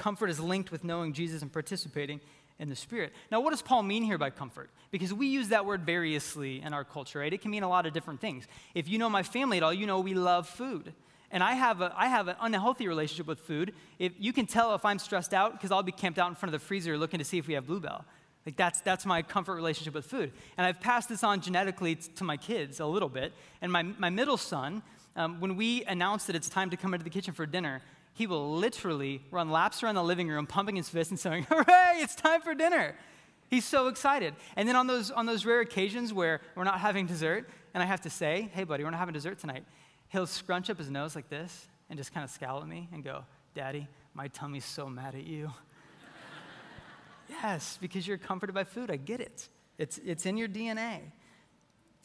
Comfort 0.00 0.30
is 0.30 0.40
linked 0.40 0.72
with 0.72 0.82
knowing 0.82 1.12
Jesus 1.12 1.42
and 1.42 1.52
participating 1.52 2.22
in 2.58 2.70
the 2.70 2.74
Spirit. 2.74 3.12
Now, 3.30 3.40
what 3.40 3.50
does 3.50 3.60
Paul 3.60 3.82
mean 3.82 4.02
here 4.02 4.16
by 4.16 4.30
comfort? 4.30 4.70
Because 4.90 5.12
we 5.12 5.26
use 5.26 5.48
that 5.48 5.66
word 5.66 5.82
variously 5.82 6.62
in 6.62 6.72
our 6.72 6.84
culture, 6.84 7.18
right? 7.18 7.30
It 7.30 7.42
can 7.42 7.50
mean 7.50 7.64
a 7.64 7.68
lot 7.68 7.84
of 7.84 7.92
different 7.92 8.18
things. 8.18 8.48
If 8.74 8.88
you 8.88 8.96
know 8.96 9.10
my 9.10 9.22
family 9.22 9.58
at 9.58 9.62
all, 9.62 9.74
you 9.74 9.86
know 9.86 10.00
we 10.00 10.14
love 10.14 10.48
food. 10.48 10.94
And 11.30 11.42
I 11.42 11.52
have, 11.52 11.82
a, 11.82 11.94
I 11.94 12.06
have 12.06 12.28
an 12.28 12.36
unhealthy 12.40 12.88
relationship 12.88 13.26
with 13.26 13.40
food. 13.40 13.74
If, 13.98 14.12
you 14.18 14.32
can 14.32 14.46
tell 14.46 14.74
if 14.74 14.86
I'm 14.86 14.98
stressed 14.98 15.34
out 15.34 15.52
because 15.52 15.70
I'll 15.70 15.82
be 15.82 15.92
camped 15.92 16.18
out 16.18 16.30
in 16.30 16.34
front 16.34 16.54
of 16.54 16.58
the 16.58 16.66
freezer 16.66 16.96
looking 16.96 17.18
to 17.18 17.24
see 17.24 17.36
if 17.36 17.46
we 17.46 17.52
have 17.52 17.66
Bluebell. 17.66 18.02
Like 18.46 18.56
that's, 18.56 18.80
that's 18.80 19.04
my 19.04 19.20
comfort 19.20 19.54
relationship 19.54 19.92
with 19.92 20.06
food. 20.06 20.32
And 20.56 20.66
I've 20.66 20.80
passed 20.80 21.10
this 21.10 21.22
on 21.22 21.42
genetically 21.42 21.96
t- 21.96 22.10
to 22.16 22.24
my 22.24 22.38
kids 22.38 22.80
a 22.80 22.86
little 22.86 23.10
bit. 23.10 23.34
And 23.60 23.70
my, 23.70 23.82
my 23.82 24.08
middle 24.08 24.38
son, 24.38 24.82
um, 25.14 25.40
when 25.40 25.56
we 25.56 25.84
announce 25.84 26.24
that 26.24 26.36
it's 26.36 26.48
time 26.48 26.70
to 26.70 26.78
come 26.78 26.94
into 26.94 27.04
the 27.04 27.10
kitchen 27.10 27.34
for 27.34 27.44
dinner, 27.44 27.82
he 28.12 28.26
will 28.26 28.56
literally 28.56 29.22
run 29.30 29.50
laps 29.50 29.82
around 29.82 29.94
the 29.94 30.02
living 30.02 30.28
room, 30.28 30.46
pumping 30.46 30.76
his 30.76 30.88
fist 30.88 31.10
and 31.10 31.18
saying, 31.18 31.44
Hooray, 31.50 31.98
it's 32.00 32.14
time 32.14 32.42
for 32.42 32.54
dinner. 32.54 32.96
He's 33.48 33.64
so 33.64 33.88
excited. 33.88 34.34
And 34.56 34.68
then 34.68 34.76
on 34.76 34.86
those, 34.86 35.10
on 35.10 35.26
those 35.26 35.44
rare 35.44 35.60
occasions 35.60 36.12
where 36.12 36.40
we're 36.54 36.64
not 36.64 36.80
having 36.80 37.06
dessert, 37.06 37.48
and 37.74 37.82
I 37.82 37.86
have 37.86 38.02
to 38.02 38.10
say, 38.10 38.50
Hey, 38.52 38.64
buddy, 38.64 38.84
we're 38.84 38.90
not 38.90 39.00
having 39.00 39.14
dessert 39.14 39.38
tonight, 39.38 39.64
he'll 40.08 40.26
scrunch 40.26 40.70
up 40.70 40.78
his 40.78 40.90
nose 40.90 41.16
like 41.16 41.28
this 41.28 41.68
and 41.88 41.98
just 41.98 42.14
kind 42.14 42.24
of 42.24 42.30
scowl 42.30 42.60
at 42.60 42.68
me 42.68 42.88
and 42.92 43.02
go, 43.02 43.24
Daddy, 43.54 43.88
my 44.14 44.28
tummy's 44.28 44.64
so 44.64 44.88
mad 44.88 45.14
at 45.14 45.24
you. 45.24 45.50
yes, 47.28 47.78
because 47.80 48.06
you're 48.06 48.18
comforted 48.18 48.54
by 48.54 48.64
food. 48.64 48.90
I 48.90 48.96
get 48.96 49.20
it. 49.20 49.48
It's, 49.78 49.98
it's 50.04 50.26
in 50.26 50.36
your 50.36 50.48
DNA. 50.48 51.00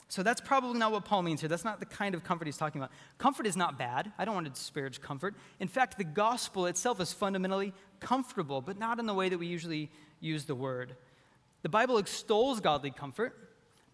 So 0.07 0.23
that's 0.23 0.39
probably 0.39 0.77
not 0.77 0.91
what 0.91 1.03
Paul 1.03 1.23
means 1.23 1.41
here. 1.41 1.49
That's 1.49 1.65
not 1.65 1.79
the 1.79 1.85
kind 1.85 2.13
of 2.13 2.23
comfort 2.23 2.45
he's 2.45 2.57
talking 2.57 2.79
about. 2.79 2.91
Comfort 3.17 3.47
is 3.47 3.57
not 3.57 3.77
bad. 3.77 4.11
I 4.17 4.25
don't 4.25 4.35
want 4.35 4.45
to 4.45 4.53
disparage 4.53 5.01
comfort. 5.01 5.35
In 5.59 5.67
fact, 5.67 5.97
the 5.97 6.03
gospel 6.03 6.67
itself 6.67 7.01
is 7.01 7.11
fundamentally 7.11 7.73
comfortable, 7.99 8.61
but 8.61 8.77
not 8.77 8.99
in 8.99 9.07
the 9.07 9.13
way 9.13 9.29
that 9.29 9.37
we 9.37 9.47
usually 9.47 9.89
use 10.19 10.45
the 10.45 10.55
word. 10.55 10.95
The 11.63 11.69
Bible 11.69 11.97
extols 11.97 12.59
godly 12.59 12.91
comfort, 12.91 13.35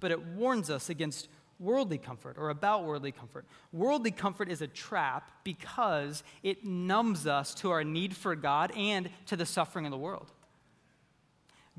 but 0.02 0.12
it 0.12 0.22
warns 0.22 0.70
us 0.70 0.90
against 0.90 1.30
worldly 1.60 1.98
comfort 1.98 2.36
or 2.38 2.50
about 2.50 2.84
worldly 2.84 3.12
comfort. 3.12 3.46
Worldly 3.72 4.12
comfort 4.12 4.50
is 4.50 4.62
a 4.62 4.68
trap 4.68 5.32
because 5.44 6.24
it 6.44 6.66
numbs 6.66 7.28
us 7.28 7.54
to 7.56 7.72
our 7.72 7.84
need 7.84 8.16
for 8.16 8.36
God 8.36 8.72
and 8.76 9.10
to 9.28 9.38
the 9.38 9.46
suffering 9.46 9.86
of 9.86 9.92
the 9.92 9.98
world. 9.98 10.32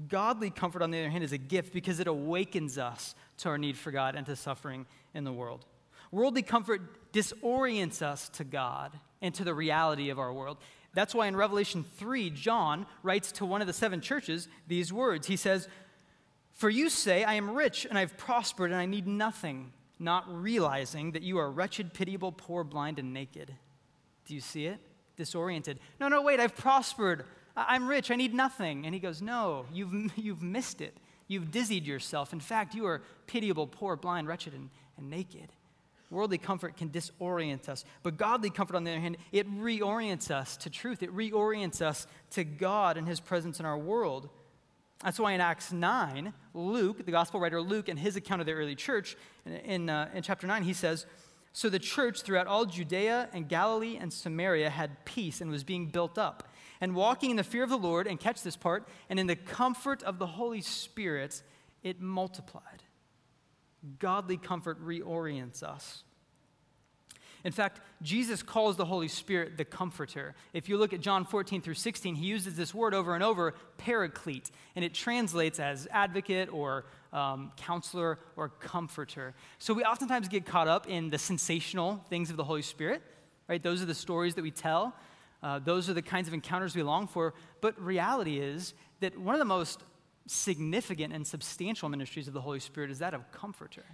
Godly 0.08 0.50
comfort, 0.50 0.82
on 0.82 0.90
the 0.90 0.98
other 0.98 1.10
hand, 1.10 1.22
is 1.22 1.32
a 1.32 1.38
gift 1.38 1.72
because 1.72 2.00
it 2.00 2.06
awakens 2.06 2.78
us 2.78 3.14
to 3.38 3.50
our 3.50 3.58
need 3.58 3.76
for 3.76 3.90
God 3.90 4.14
and 4.14 4.24
to 4.26 4.36
suffering 4.36 4.86
in 5.14 5.24
the 5.24 5.32
world. 5.32 5.66
Worldly 6.10 6.42
comfort 6.42 7.12
disorients 7.12 8.02
us 8.02 8.28
to 8.30 8.44
God 8.44 8.98
and 9.20 9.34
to 9.34 9.44
the 9.44 9.54
reality 9.54 10.10
of 10.10 10.18
our 10.18 10.32
world. 10.32 10.58
That's 10.94 11.14
why 11.14 11.26
in 11.26 11.36
Revelation 11.36 11.84
3, 11.96 12.30
John 12.30 12.86
writes 13.02 13.32
to 13.32 13.46
one 13.46 13.60
of 13.60 13.66
the 13.66 13.72
seven 13.72 14.00
churches 14.00 14.48
these 14.66 14.92
words. 14.92 15.26
He 15.26 15.36
says, 15.36 15.68
for 16.52 16.68
you 16.68 16.90
say, 16.90 17.24
I 17.24 17.34
am 17.34 17.50
rich 17.50 17.86
and 17.86 17.98
I've 17.98 18.16
prospered 18.16 18.70
and 18.70 18.80
I 18.80 18.86
need 18.86 19.06
nothing, 19.06 19.72
not 19.98 20.24
realizing 20.28 21.12
that 21.12 21.22
you 21.22 21.38
are 21.38 21.50
wretched, 21.50 21.94
pitiable, 21.94 22.32
poor, 22.32 22.62
blind, 22.62 22.98
and 22.98 23.12
naked. 23.12 23.54
Do 24.26 24.34
you 24.34 24.40
see 24.40 24.66
it? 24.66 24.78
Disoriented. 25.16 25.78
No, 25.98 26.08
no, 26.08 26.22
wait, 26.22 26.40
I've 26.40 26.56
prospered. 26.56 27.24
I'm 27.56 27.86
rich. 27.86 28.10
I 28.10 28.16
need 28.16 28.34
nothing. 28.34 28.86
And 28.86 28.94
he 28.94 29.00
goes, 29.00 29.20
No, 29.22 29.66
you've, 29.72 29.92
you've 30.16 30.42
missed 30.42 30.80
it. 30.80 30.96
You've 31.28 31.50
dizzied 31.50 31.86
yourself. 31.86 32.32
In 32.32 32.40
fact, 32.40 32.74
you 32.74 32.86
are 32.86 33.02
pitiable, 33.26 33.66
poor, 33.66 33.96
blind, 33.96 34.28
wretched, 34.28 34.54
and, 34.54 34.70
and 34.98 35.08
naked. 35.08 35.52
Worldly 36.10 36.36
comfort 36.36 36.76
can 36.76 36.90
disorient 36.90 37.70
us. 37.70 37.86
But 38.02 38.18
godly 38.18 38.50
comfort, 38.50 38.76
on 38.76 38.84
the 38.84 38.90
other 38.90 39.00
hand, 39.00 39.16
it 39.32 39.50
reorients 39.50 40.30
us 40.30 40.58
to 40.58 40.68
truth. 40.68 41.02
It 41.02 41.14
reorients 41.14 41.80
us 41.80 42.06
to 42.32 42.44
God 42.44 42.98
and 42.98 43.08
his 43.08 43.18
presence 43.18 43.60
in 43.60 43.66
our 43.66 43.78
world. 43.78 44.28
That's 45.02 45.18
why 45.18 45.32
in 45.32 45.40
Acts 45.40 45.72
9, 45.72 46.34
Luke, 46.52 47.04
the 47.04 47.12
gospel 47.12 47.40
writer 47.40 47.62
Luke, 47.62 47.88
in 47.88 47.96
his 47.96 48.16
account 48.16 48.40
of 48.42 48.46
the 48.46 48.52
early 48.52 48.74
church, 48.74 49.16
in, 49.46 49.88
uh, 49.88 50.10
in 50.12 50.22
chapter 50.22 50.46
9, 50.46 50.62
he 50.62 50.74
says, 50.74 51.06
So 51.54 51.70
the 51.70 51.78
church 51.78 52.20
throughout 52.20 52.46
all 52.46 52.66
Judea 52.66 53.30
and 53.32 53.48
Galilee 53.48 53.96
and 53.98 54.12
Samaria 54.12 54.68
had 54.68 55.04
peace 55.06 55.40
and 55.40 55.50
was 55.50 55.64
being 55.64 55.86
built 55.86 56.18
up. 56.18 56.46
And 56.82 56.96
walking 56.96 57.30
in 57.30 57.36
the 57.36 57.44
fear 57.44 57.62
of 57.62 57.70
the 57.70 57.78
Lord, 57.78 58.08
and 58.08 58.18
catch 58.18 58.42
this 58.42 58.56
part, 58.56 58.88
and 59.08 59.20
in 59.20 59.28
the 59.28 59.36
comfort 59.36 60.02
of 60.02 60.18
the 60.18 60.26
Holy 60.26 60.60
Spirit, 60.60 61.40
it 61.84 62.00
multiplied. 62.00 62.82
Godly 64.00 64.36
comfort 64.36 64.84
reorients 64.84 65.62
us. 65.62 66.02
In 67.44 67.52
fact, 67.52 67.80
Jesus 68.02 68.42
calls 68.42 68.76
the 68.76 68.84
Holy 68.84 69.06
Spirit 69.06 69.56
the 69.56 69.64
Comforter. 69.64 70.34
If 70.52 70.68
you 70.68 70.76
look 70.76 70.92
at 70.92 71.00
John 71.00 71.24
14 71.24 71.60
through 71.62 71.74
16, 71.74 72.16
he 72.16 72.26
uses 72.26 72.56
this 72.56 72.74
word 72.74 72.94
over 72.94 73.14
and 73.14 73.22
over, 73.22 73.54
paraclete, 73.78 74.50
and 74.74 74.84
it 74.84 74.92
translates 74.92 75.60
as 75.60 75.86
advocate 75.92 76.52
or 76.52 76.86
um, 77.12 77.52
counselor 77.56 78.18
or 78.36 78.48
comforter. 78.48 79.34
So 79.58 79.72
we 79.72 79.84
oftentimes 79.84 80.26
get 80.26 80.46
caught 80.46 80.66
up 80.66 80.88
in 80.88 81.10
the 81.10 81.18
sensational 81.18 82.04
things 82.08 82.30
of 82.30 82.36
the 82.36 82.44
Holy 82.44 82.62
Spirit, 82.62 83.02
right? 83.48 83.62
Those 83.62 83.82
are 83.82 83.86
the 83.86 83.94
stories 83.94 84.34
that 84.34 84.42
we 84.42 84.50
tell, 84.50 84.94
uh, 85.42 85.58
those 85.58 85.88
are 85.90 85.94
the 85.94 86.02
kinds 86.02 86.28
of 86.28 86.34
encounters 86.34 86.76
we 86.76 86.82
long 86.82 87.06
for. 87.06 87.34
But 87.60 87.80
reality 87.80 88.38
is 88.38 88.74
that 89.00 89.18
one 89.18 89.34
of 89.34 89.38
the 89.38 89.44
most 89.44 89.82
significant 90.26 91.12
and 91.12 91.26
substantial 91.26 91.88
ministries 91.88 92.28
of 92.28 92.34
the 92.34 92.40
Holy 92.40 92.60
Spirit 92.60 92.90
is 92.90 93.00
that 93.00 93.14
of 93.14 93.30
comforter 93.32 93.84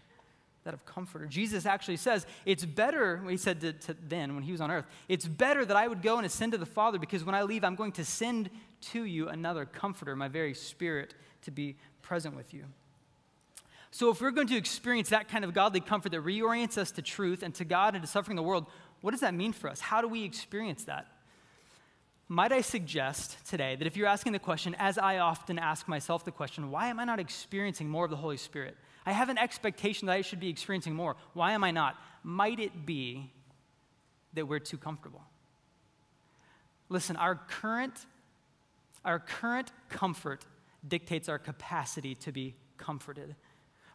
that 0.68 0.74
of 0.74 0.84
comforter. 0.84 1.24
Jesus 1.24 1.64
actually 1.64 1.96
says, 1.96 2.26
It's 2.44 2.62
better, 2.62 3.24
he 3.26 3.38
said 3.38 3.62
to, 3.62 3.72
to 3.72 3.96
then 4.06 4.34
when 4.34 4.44
he 4.44 4.52
was 4.52 4.60
on 4.60 4.70
earth, 4.70 4.84
it's 5.08 5.26
better 5.26 5.64
that 5.64 5.76
I 5.76 5.88
would 5.88 6.02
go 6.02 6.18
and 6.18 6.26
ascend 6.26 6.52
to 6.52 6.58
the 6.58 6.66
Father 6.66 6.98
because 6.98 7.24
when 7.24 7.34
I 7.34 7.42
leave, 7.42 7.64
I'm 7.64 7.74
going 7.74 7.92
to 7.92 8.04
send 8.04 8.50
to 8.92 9.04
you 9.04 9.30
another 9.30 9.64
comforter, 9.64 10.14
my 10.14 10.28
very 10.28 10.52
spirit, 10.52 11.14
to 11.42 11.50
be 11.50 11.76
present 12.02 12.36
with 12.36 12.52
you. 12.52 12.64
So, 13.90 14.10
if 14.10 14.20
we're 14.20 14.30
going 14.30 14.48
to 14.48 14.56
experience 14.56 15.08
that 15.08 15.28
kind 15.28 15.42
of 15.42 15.54
godly 15.54 15.80
comfort 15.80 16.12
that 16.12 16.22
reorients 16.22 16.76
us 16.76 16.90
to 16.92 17.02
truth 17.02 17.42
and 17.42 17.54
to 17.54 17.64
God 17.64 17.94
and 17.94 18.02
to 18.02 18.06
suffering 18.06 18.36
the 18.36 18.42
world, 18.42 18.66
what 19.00 19.12
does 19.12 19.20
that 19.20 19.32
mean 19.32 19.54
for 19.54 19.70
us? 19.70 19.80
How 19.80 20.02
do 20.02 20.08
we 20.08 20.24
experience 20.24 20.84
that? 20.84 21.06
Might 22.30 22.52
I 22.52 22.60
suggest 22.60 23.38
today 23.46 23.74
that 23.76 23.86
if 23.86 23.96
you're 23.96 24.06
asking 24.06 24.32
the 24.32 24.38
question, 24.38 24.76
as 24.78 24.98
I 24.98 25.16
often 25.18 25.58
ask 25.58 25.88
myself 25.88 26.26
the 26.26 26.30
question, 26.30 26.70
why 26.70 26.88
am 26.88 27.00
I 27.00 27.04
not 27.04 27.18
experiencing 27.18 27.88
more 27.88 28.04
of 28.04 28.10
the 28.10 28.18
Holy 28.18 28.36
Spirit? 28.36 28.76
I 29.06 29.12
have 29.12 29.30
an 29.30 29.38
expectation 29.38 30.06
that 30.06 30.12
I 30.12 30.20
should 30.20 30.38
be 30.38 30.50
experiencing 30.50 30.94
more. 30.94 31.16
Why 31.32 31.52
am 31.52 31.64
I 31.64 31.70
not? 31.70 31.96
Might 32.22 32.60
it 32.60 32.84
be 32.84 33.32
that 34.34 34.46
we're 34.46 34.58
too 34.58 34.76
comfortable? 34.76 35.22
Listen, 36.90 37.16
our 37.16 37.34
current, 37.34 38.04
our 39.06 39.18
current 39.18 39.72
comfort 39.88 40.44
dictates 40.86 41.30
our 41.30 41.38
capacity 41.38 42.14
to 42.16 42.30
be 42.30 42.54
comforted. 42.76 43.36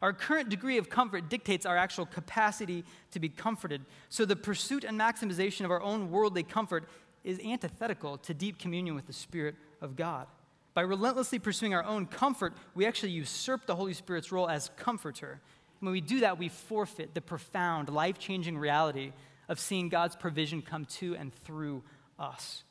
Our 0.01 0.11
current 0.11 0.49
degree 0.49 0.77
of 0.77 0.89
comfort 0.89 1.29
dictates 1.29 1.65
our 1.65 1.77
actual 1.77 2.05
capacity 2.05 2.83
to 3.11 3.19
be 3.19 3.29
comforted. 3.29 3.85
So 4.09 4.25
the 4.25 4.35
pursuit 4.35 4.83
and 4.83 4.99
maximization 4.99 5.63
of 5.63 5.71
our 5.71 5.81
own 5.81 6.11
worldly 6.11 6.43
comfort 6.43 6.89
is 7.23 7.39
antithetical 7.39 8.17
to 8.19 8.33
deep 8.33 8.59
communion 8.59 8.95
with 8.95 9.07
the 9.07 9.13
Spirit 9.13 9.55
of 9.81 9.95
God. 9.95 10.27
By 10.73 10.81
relentlessly 10.81 11.39
pursuing 11.39 11.73
our 11.73 11.83
own 11.83 12.07
comfort, 12.07 12.53
we 12.73 12.85
actually 12.85 13.11
usurp 13.11 13.65
the 13.65 13.75
Holy 13.75 13.93
Spirit's 13.93 14.31
role 14.31 14.49
as 14.49 14.71
comforter. 14.75 15.31
And 15.31 15.87
when 15.87 15.91
we 15.93 16.01
do 16.01 16.21
that, 16.21 16.39
we 16.39 16.49
forfeit 16.49 17.13
the 17.13 17.21
profound, 17.21 17.89
life 17.89 18.17
changing 18.17 18.57
reality 18.57 19.13
of 19.47 19.59
seeing 19.59 19.89
God's 19.89 20.15
provision 20.15 20.61
come 20.61 20.85
to 20.85 21.15
and 21.15 21.33
through 21.33 21.83
us. 22.17 22.63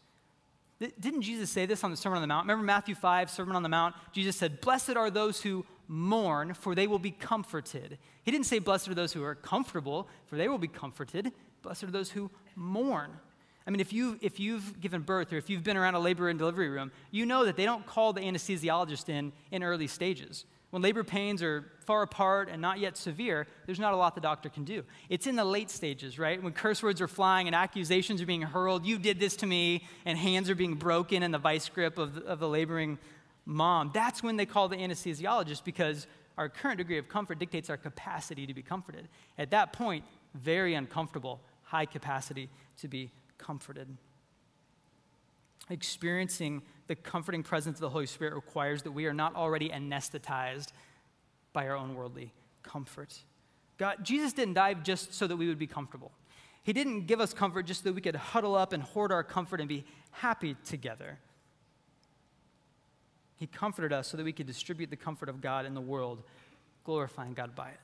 Didn't 1.01 1.23
Jesus 1.23 1.51
say 1.51 1.67
this 1.67 1.85
on 1.85 1.93
the 1.93 1.97
Sermon 1.97 2.17
on 2.17 2.23
the 2.23 2.27
Mount? 2.27 2.45
Remember 2.45 2.65
Matthew 2.65 2.97
5, 2.97 3.31
Sermon 3.31 3.55
on 3.55 3.62
the 3.62 3.69
Mount? 3.69 3.95
Jesus 4.12 4.35
said, 4.35 4.61
Blessed 4.61 4.97
are 4.97 5.11
those 5.11 5.41
who 5.41 5.65
mourn, 5.87 6.55
for 6.55 6.75
they 6.75 6.88
will 6.88 6.99
be 6.99 7.12
comforted. 7.12 7.99
He 8.25 8.31
didn't 8.33 8.47
say, 8.47 8.59
Blessed 8.59 8.88
are 8.88 8.95
those 8.95 9.12
who 9.12 9.23
are 9.23 9.37
comfortable, 9.37 10.09
for 10.27 10.37
they 10.37 10.49
will 10.49 10.59
be 10.59 10.67
comforted. 10.67 11.31
Blessed 11.62 11.85
are 11.85 11.91
those 11.93 12.11
who 12.11 12.31
mourn. 12.57 13.12
I 13.66 13.70
mean, 13.70 13.81
if, 13.81 13.92
you, 13.92 14.18
if 14.20 14.40
you've 14.40 14.81
given 14.81 15.03
birth 15.03 15.33
or 15.33 15.37
if 15.37 15.48
you've 15.48 15.62
been 15.62 15.77
around 15.77 15.94
a 15.94 16.01
labor 16.01 16.29
and 16.29 16.38
delivery 16.38 16.68
room, 16.68 16.90
you 17.11 17.27
know 17.27 17.44
that 17.44 17.57
they 17.57 17.64
don't 17.64 17.87
call 17.87 18.12
the 18.12 18.20
anesthesiologist 18.20 19.09
in 19.09 19.33
in 19.51 19.62
early 19.62 19.87
stages. 19.87 20.44
When 20.70 20.81
labor 20.81 21.05
pains 21.05 21.42
are 21.42 21.66
far 21.85 22.01
apart 22.01 22.48
and 22.51 22.62
not 22.62 22.79
yet 22.79 22.96
severe, 22.96 23.46
there's 23.66 23.79
not 23.79 23.92
a 23.92 23.96
lot 23.96 24.14
the 24.14 24.22
doctor 24.22 24.48
can 24.48 24.64
do. 24.64 24.85
It's 25.11 25.27
in 25.27 25.37
the 25.37 25.44
late 25.44 25.68
stages, 25.68 26.18
right? 26.18 26.42
When 26.42 26.55
curse 26.55 26.83
words 26.83 27.03
are 27.03 27.09
flying 27.09 27.46
and 27.46 27.55
accusations 27.55 28.22
are 28.22 28.27
being 28.27 28.40
hurled, 28.40 28.87
you 28.87 28.98
did 28.98 29.20
this 29.20 29.37
to 29.37 29.46
me, 29.46 29.85
and 30.07 30.16
hands 30.16 30.48
are 30.48 30.55
being 30.55 30.77
broken 30.77 31.22
in 31.22 31.31
the 31.31 31.38
vice 31.38 31.68
grip 31.68 31.98
of 31.98 32.14
the, 32.14 32.25
of 32.25 32.38
the 32.38 32.48
laboring 32.48 32.98
mom. 33.44 33.90
That's 33.92 34.22
when 34.22 34.38
they 34.38 34.46
call 34.46 34.68
the 34.68 34.77
anesthesiologist 34.77 35.62
because 35.62 36.07
our 36.38 36.48
current 36.48 36.79
degree 36.79 36.96
of 36.96 37.07
comfort 37.07 37.38
dictates 37.38 37.68
our 37.68 37.77
capacity 37.77 38.46
to 38.46 38.55
be 38.55 38.62
comforted. 38.62 39.09
At 39.37 39.51
that 39.51 39.75
point, 39.75 40.07
very 40.35 40.72
uncomfortable, 40.72 41.42
high 41.64 41.85
capacity 41.85 42.48
to 42.79 42.88
be 42.88 43.11
comforted. 43.42 43.88
Experiencing 45.68 46.62
the 46.87 46.94
comforting 46.94 47.42
presence 47.42 47.76
of 47.76 47.81
the 47.81 47.90
Holy 47.90 48.07
Spirit 48.07 48.35
requires 48.35 48.83
that 48.83 48.92
we 48.92 49.07
are 49.07 49.14
not 49.14 49.35
already 49.35 49.68
anesthetized 49.68 50.72
by 51.52 51.68
our 51.68 51.76
own 51.76 51.94
worldly 51.94 52.33
comfort. 52.62 53.14
God, 53.78 53.98
Jesus 54.02 54.33
didn't 54.33 54.55
die 54.55 54.74
just 54.74 55.14
so 55.14 55.26
that 55.26 55.37
we 55.37 55.48
would 55.48 55.59
be 55.59 55.66
comfortable. 55.66 56.12
He 56.62 56.72
didn't 56.72 57.07
give 57.07 57.20
us 57.20 57.35
comfort 57.35 57.66
just 57.66 57.83
so 57.83 57.90
that 57.90 57.94
we 57.94 58.00
could 58.00 58.14
huddle 58.14 58.55
up 58.55 58.72
and 58.72 58.83
hoard 58.83 59.11
our 59.11 59.24
comfort 59.24 59.61
and 59.61 59.68
be 59.68 59.85
happy 60.12 60.57
together. 60.64 61.18
He 63.37 63.46
comforted 63.48 63.92
us 63.92 64.07
so 64.09 64.16
that 64.16 64.24
we 64.24 64.33
could 64.33 64.46
distribute 64.46 64.90
the 64.90 64.96
comfort 64.96 65.28
of 65.28 65.40
God 65.40 65.66
in 65.66 65.74
the 65.74 65.81
world, 65.81 66.22
glorifying 66.85 67.35
God 67.35 67.57
by 67.57 67.70
it. 67.70 67.81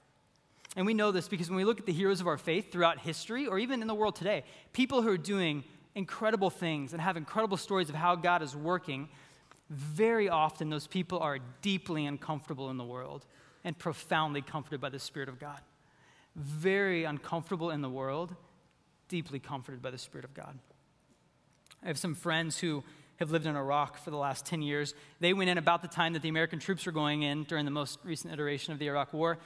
And 0.78 0.86
we 0.86 0.94
know 0.94 1.10
this 1.10 1.26
because 1.26 1.50
when 1.50 1.56
we 1.56 1.64
look 1.64 1.80
at 1.80 1.86
the 1.86 1.92
heroes 1.92 2.20
of 2.20 2.28
our 2.28 2.38
faith 2.38 2.70
throughout 2.70 3.00
history 3.00 3.48
or 3.48 3.58
even 3.58 3.82
in 3.82 3.88
the 3.88 3.96
world 3.96 4.14
today, 4.14 4.44
people 4.72 5.02
who 5.02 5.08
are 5.08 5.18
doing 5.18 5.64
incredible 5.96 6.50
things 6.50 6.92
and 6.92 7.02
have 7.02 7.16
incredible 7.16 7.56
stories 7.56 7.88
of 7.88 7.96
how 7.96 8.14
God 8.14 8.42
is 8.42 8.54
working, 8.54 9.08
very 9.70 10.28
often 10.28 10.70
those 10.70 10.86
people 10.86 11.18
are 11.18 11.40
deeply 11.62 12.06
uncomfortable 12.06 12.70
in 12.70 12.76
the 12.76 12.84
world 12.84 13.26
and 13.64 13.76
profoundly 13.76 14.40
comforted 14.40 14.80
by 14.80 14.88
the 14.88 15.00
Spirit 15.00 15.28
of 15.28 15.40
God. 15.40 15.58
Very 16.36 17.02
uncomfortable 17.02 17.72
in 17.72 17.82
the 17.82 17.90
world, 17.90 18.36
deeply 19.08 19.40
comforted 19.40 19.82
by 19.82 19.90
the 19.90 19.98
Spirit 19.98 20.24
of 20.24 20.32
God. 20.32 20.60
I 21.82 21.88
have 21.88 21.98
some 21.98 22.14
friends 22.14 22.56
who 22.60 22.84
have 23.16 23.32
lived 23.32 23.46
in 23.46 23.56
Iraq 23.56 23.98
for 23.98 24.10
the 24.12 24.16
last 24.16 24.46
10 24.46 24.62
years. 24.62 24.94
They 25.18 25.32
went 25.32 25.50
in 25.50 25.58
about 25.58 25.82
the 25.82 25.88
time 25.88 26.12
that 26.12 26.22
the 26.22 26.28
American 26.28 26.60
troops 26.60 26.86
were 26.86 26.92
going 26.92 27.22
in 27.22 27.42
during 27.42 27.64
the 27.64 27.72
most 27.72 27.98
recent 28.04 28.32
iteration 28.32 28.72
of 28.72 28.78
the 28.78 28.86
Iraq 28.86 29.12
War 29.12 29.38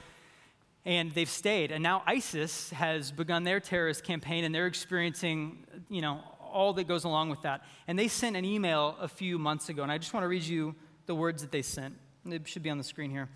and 0.84 1.12
they've 1.12 1.28
stayed. 1.28 1.70
And 1.70 1.82
now 1.82 2.02
ISIS 2.06 2.70
has 2.70 3.12
begun 3.12 3.44
their 3.44 3.60
terrorist 3.60 4.04
campaign, 4.04 4.44
and 4.44 4.54
they're 4.54 4.66
experiencing, 4.66 5.64
you 5.88 6.02
know, 6.02 6.20
all 6.40 6.72
that 6.74 6.84
goes 6.88 7.04
along 7.04 7.30
with 7.30 7.42
that. 7.42 7.62
And 7.86 7.98
they 7.98 8.08
sent 8.08 8.36
an 8.36 8.44
email 8.44 8.96
a 9.00 9.08
few 9.08 9.38
months 9.38 9.68
ago, 9.68 9.82
and 9.82 9.92
I 9.92 9.98
just 9.98 10.12
want 10.12 10.24
to 10.24 10.28
read 10.28 10.42
you 10.42 10.74
the 11.06 11.14
words 11.14 11.42
that 11.42 11.52
they 11.52 11.62
sent. 11.62 11.96
It 12.26 12.46
should 12.46 12.62
be 12.62 12.70
on 12.70 12.78
the 12.78 12.84
screen 12.84 13.10
here. 13.10 13.28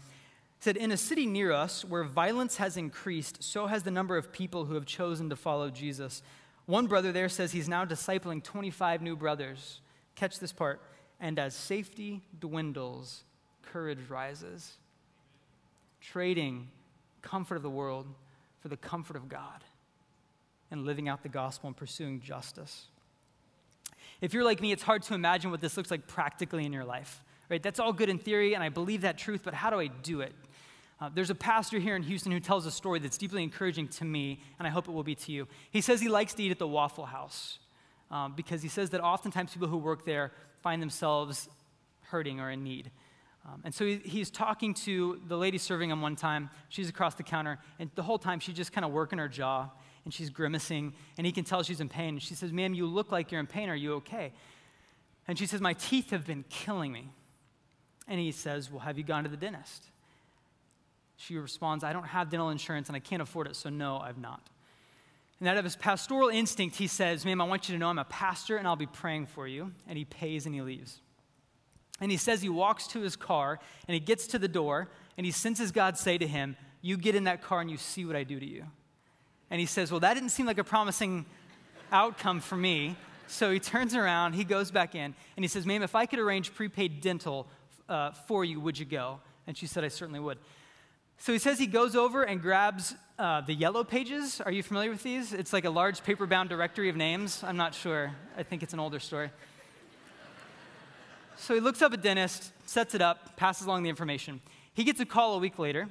It 0.58 0.64
said, 0.64 0.76
In 0.76 0.92
a 0.92 0.96
city 0.96 1.26
near 1.26 1.52
us 1.52 1.84
where 1.84 2.04
violence 2.04 2.56
has 2.56 2.76
increased, 2.76 3.42
so 3.42 3.66
has 3.66 3.82
the 3.82 3.90
number 3.90 4.16
of 4.16 4.32
people 4.32 4.64
who 4.64 4.74
have 4.74 4.86
chosen 4.86 5.30
to 5.30 5.36
follow 5.36 5.70
Jesus. 5.70 6.22
One 6.66 6.86
brother 6.86 7.12
there 7.12 7.28
says 7.28 7.52
he's 7.52 7.68
now 7.68 7.84
discipling 7.84 8.42
25 8.42 9.02
new 9.02 9.16
brothers. 9.16 9.80
Catch 10.16 10.40
this 10.40 10.52
part. 10.52 10.80
And 11.20 11.38
as 11.38 11.54
safety 11.54 12.22
dwindles, 12.38 13.22
courage 13.62 14.00
rises. 14.08 14.72
Trading 16.00 16.68
comfort 17.26 17.56
of 17.56 17.62
the 17.62 17.70
world 17.70 18.06
for 18.60 18.68
the 18.68 18.76
comfort 18.76 19.16
of 19.16 19.28
God 19.28 19.64
and 20.70 20.86
living 20.86 21.08
out 21.08 21.22
the 21.22 21.28
gospel 21.28 21.66
and 21.66 21.76
pursuing 21.76 22.20
justice. 22.20 22.86
If 24.20 24.32
you're 24.32 24.44
like 24.44 24.60
me, 24.60 24.72
it's 24.72 24.82
hard 24.82 25.02
to 25.02 25.14
imagine 25.14 25.50
what 25.50 25.60
this 25.60 25.76
looks 25.76 25.90
like 25.90 26.06
practically 26.06 26.64
in 26.64 26.72
your 26.72 26.84
life, 26.84 27.22
right? 27.50 27.62
That's 27.62 27.80
all 27.80 27.92
good 27.92 28.08
in 28.08 28.18
theory, 28.18 28.54
and 28.54 28.62
I 28.62 28.68
believe 28.68 29.02
that 29.02 29.18
truth, 29.18 29.42
but 29.44 29.54
how 29.54 29.70
do 29.70 29.80
I 29.80 29.88
do 29.88 30.20
it? 30.20 30.32
Uh, 31.00 31.10
there's 31.14 31.30
a 31.30 31.34
pastor 31.34 31.78
here 31.78 31.96
in 31.96 32.02
Houston 32.02 32.32
who 32.32 32.40
tells 32.40 32.64
a 32.64 32.70
story 32.70 33.00
that's 33.00 33.18
deeply 33.18 33.42
encouraging 33.42 33.88
to 33.88 34.04
me, 34.04 34.40
and 34.58 34.66
I 34.66 34.70
hope 34.70 34.88
it 34.88 34.92
will 34.92 35.02
be 35.02 35.16
to 35.16 35.32
you. 35.32 35.46
He 35.70 35.80
says 35.80 36.00
he 36.00 36.08
likes 36.08 36.32
to 36.34 36.42
eat 36.42 36.52
at 36.52 36.58
the 36.58 36.66
Waffle 36.66 37.06
House 37.06 37.58
um, 38.10 38.34
because 38.34 38.62
he 38.62 38.68
says 38.68 38.90
that 38.90 39.02
oftentimes 39.02 39.52
people 39.52 39.68
who 39.68 39.76
work 39.76 40.06
there 40.06 40.32
find 40.62 40.80
themselves 40.80 41.48
hurting 42.02 42.40
or 42.40 42.50
in 42.50 42.62
need. 42.64 42.90
Um, 43.46 43.62
and 43.64 43.74
so 43.74 43.86
he, 43.86 43.96
he's 43.96 44.30
talking 44.30 44.74
to 44.74 45.20
the 45.28 45.36
lady 45.36 45.58
serving 45.58 45.90
him 45.90 46.02
one 46.02 46.16
time. 46.16 46.50
She's 46.68 46.88
across 46.88 47.14
the 47.14 47.22
counter, 47.22 47.58
and 47.78 47.90
the 47.94 48.02
whole 48.02 48.18
time 48.18 48.40
she's 48.40 48.56
just 48.56 48.72
kind 48.72 48.84
of 48.84 48.92
working 48.92 49.18
her 49.18 49.28
jaw 49.28 49.70
and 50.04 50.14
she's 50.14 50.30
grimacing, 50.30 50.94
and 51.18 51.26
he 51.26 51.32
can 51.32 51.42
tell 51.42 51.64
she's 51.64 51.80
in 51.80 51.88
pain. 51.88 52.10
And 52.10 52.22
she 52.22 52.34
says, 52.34 52.52
Ma'am, 52.52 52.74
you 52.74 52.86
look 52.86 53.10
like 53.10 53.32
you're 53.32 53.40
in 53.40 53.48
pain. 53.48 53.68
Are 53.68 53.74
you 53.74 53.94
okay? 53.94 54.32
And 55.26 55.36
she 55.36 55.46
says, 55.46 55.60
My 55.60 55.72
teeth 55.72 56.10
have 56.10 56.24
been 56.24 56.44
killing 56.48 56.92
me. 56.92 57.10
And 58.06 58.20
he 58.20 58.30
says, 58.30 58.70
Well, 58.70 58.80
have 58.80 58.98
you 58.98 59.04
gone 59.04 59.24
to 59.24 59.28
the 59.28 59.36
dentist? 59.36 59.84
She 61.16 61.36
responds, 61.36 61.82
I 61.82 61.92
don't 61.92 62.04
have 62.04 62.30
dental 62.30 62.50
insurance 62.50 62.88
and 62.88 62.94
I 62.94 63.00
can't 63.00 63.20
afford 63.20 63.48
it, 63.48 63.56
so 63.56 63.68
no, 63.68 63.98
I've 63.98 64.18
not. 64.18 64.48
And 65.40 65.48
out 65.48 65.56
of 65.56 65.64
his 65.64 65.74
pastoral 65.74 66.28
instinct, 66.28 66.76
he 66.76 66.86
says, 66.86 67.24
Ma'am, 67.24 67.40
I 67.40 67.44
want 67.44 67.68
you 67.68 67.74
to 67.74 67.78
know 67.78 67.88
I'm 67.88 67.98
a 67.98 68.04
pastor 68.04 68.58
and 68.58 68.66
I'll 68.66 68.76
be 68.76 68.86
praying 68.86 69.26
for 69.26 69.48
you. 69.48 69.72
And 69.88 69.98
he 69.98 70.04
pays 70.04 70.46
and 70.46 70.54
he 70.54 70.62
leaves. 70.62 71.00
And 72.00 72.10
he 72.10 72.16
says 72.16 72.42
he 72.42 72.48
walks 72.48 72.86
to 72.88 73.00
his 73.00 73.16
car 73.16 73.58
and 73.88 73.94
he 73.94 74.00
gets 74.00 74.26
to 74.28 74.38
the 74.38 74.48
door 74.48 74.88
and 75.16 75.24
he 75.24 75.32
senses 75.32 75.72
God 75.72 75.96
say 75.96 76.18
to 76.18 76.26
him, 76.26 76.56
You 76.82 76.96
get 76.96 77.14
in 77.14 77.24
that 77.24 77.42
car 77.42 77.60
and 77.60 77.70
you 77.70 77.76
see 77.76 78.04
what 78.04 78.16
I 78.16 78.24
do 78.24 78.38
to 78.38 78.46
you. 78.46 78.64
And 79.50 79.60
he 79.60 79.66
says, 79.66 79.90
Well, 79.90 80.00
that 80.00 80.14
didn't 80.14 80.30
seem 80.30 80.46
like 80.46 80.58
a 80.58 80.64
promising 80.64 81.24
outcome 81.92 82.40
for 82.40 82.56
me. 82.56 82.96
So 83.28 83.50
he 83.50 83.58
turns 83.58 83.94
around, 83.94 84.34
he 84.34 84.44
goes 84.44 84.70
back 84.70 84.94
in, 84.94 85.14
and 85.36 85.44
he 85.44 85.48
says, 85.48 85.66
Ma'am, 85.66 85.82
if 85.82 85.94
I 85.94 86.06
could 86.06 86.18
arrange 86.18 86.54
prepaid 86.54 87.00
dental 87.00 87.48
uh, 87.88 88.12
for 88.12 88.44
you, 88.44 88.60
would 88.60 88.78
you 88.78 88.84
go? 88.84 89.20
And 89.46 89.56
she 89.56 89.66
said, 89.66 89.84
I 89.84 89.88
certainly 89.88 90.20
would. 90.20 90.38
So 91.18 91.32
he 91.32 91.38
says 91.38 91.58
he 91.58 91.66
goes 91.66 91.96
over 91.96 92.24
and 92.24 92.42
grabs 92.42 92.94
uh, 93.18 93.40
the 93.40 93.54
yellow 93.54 93.84
pages. 93.84 94.40
Are 94.40 94.52
you 94.52 94.62
familiar 94.62 94.90
with 94.90 95.02
these? 95.02 95.32
It's 95.32 95.52
like 95.52 95.64
a 95.64 95.70
large 95.70 96.04
paper 96.04 96.26
bound 96.26 96.50
directory 96.50 96.88
of 96.88 96.96
names. 96.96 97.42
I'm 97.42 97.56
not 97.56 97.74
sure. 97.74 98.12
I 98.36 98.42
think 98.42 98.62
it's 98.62 98.74
an 98.74 98.80
older 98.80 99.00
story. 99.00 99.30
So 101.38 101.54
he 101.54 101.60
looks 101.60 101.82
up 101.82 101.92
a 101.92 101.96
dentist, 101.96 102.50
sets 102.64 102.94
it 102.94 103.02
up, 103.02 103.36
passes 103.36 103.66
along 103.66 103.82
the 103.82 103.90
information. 103.90 104.40
He 104.74 104.84
gets 104.84 105.00
a 105.00 105.06
call 105.06 105.34
a 105.34 105.38
week 105.38 105.58
later, 105.58 105.88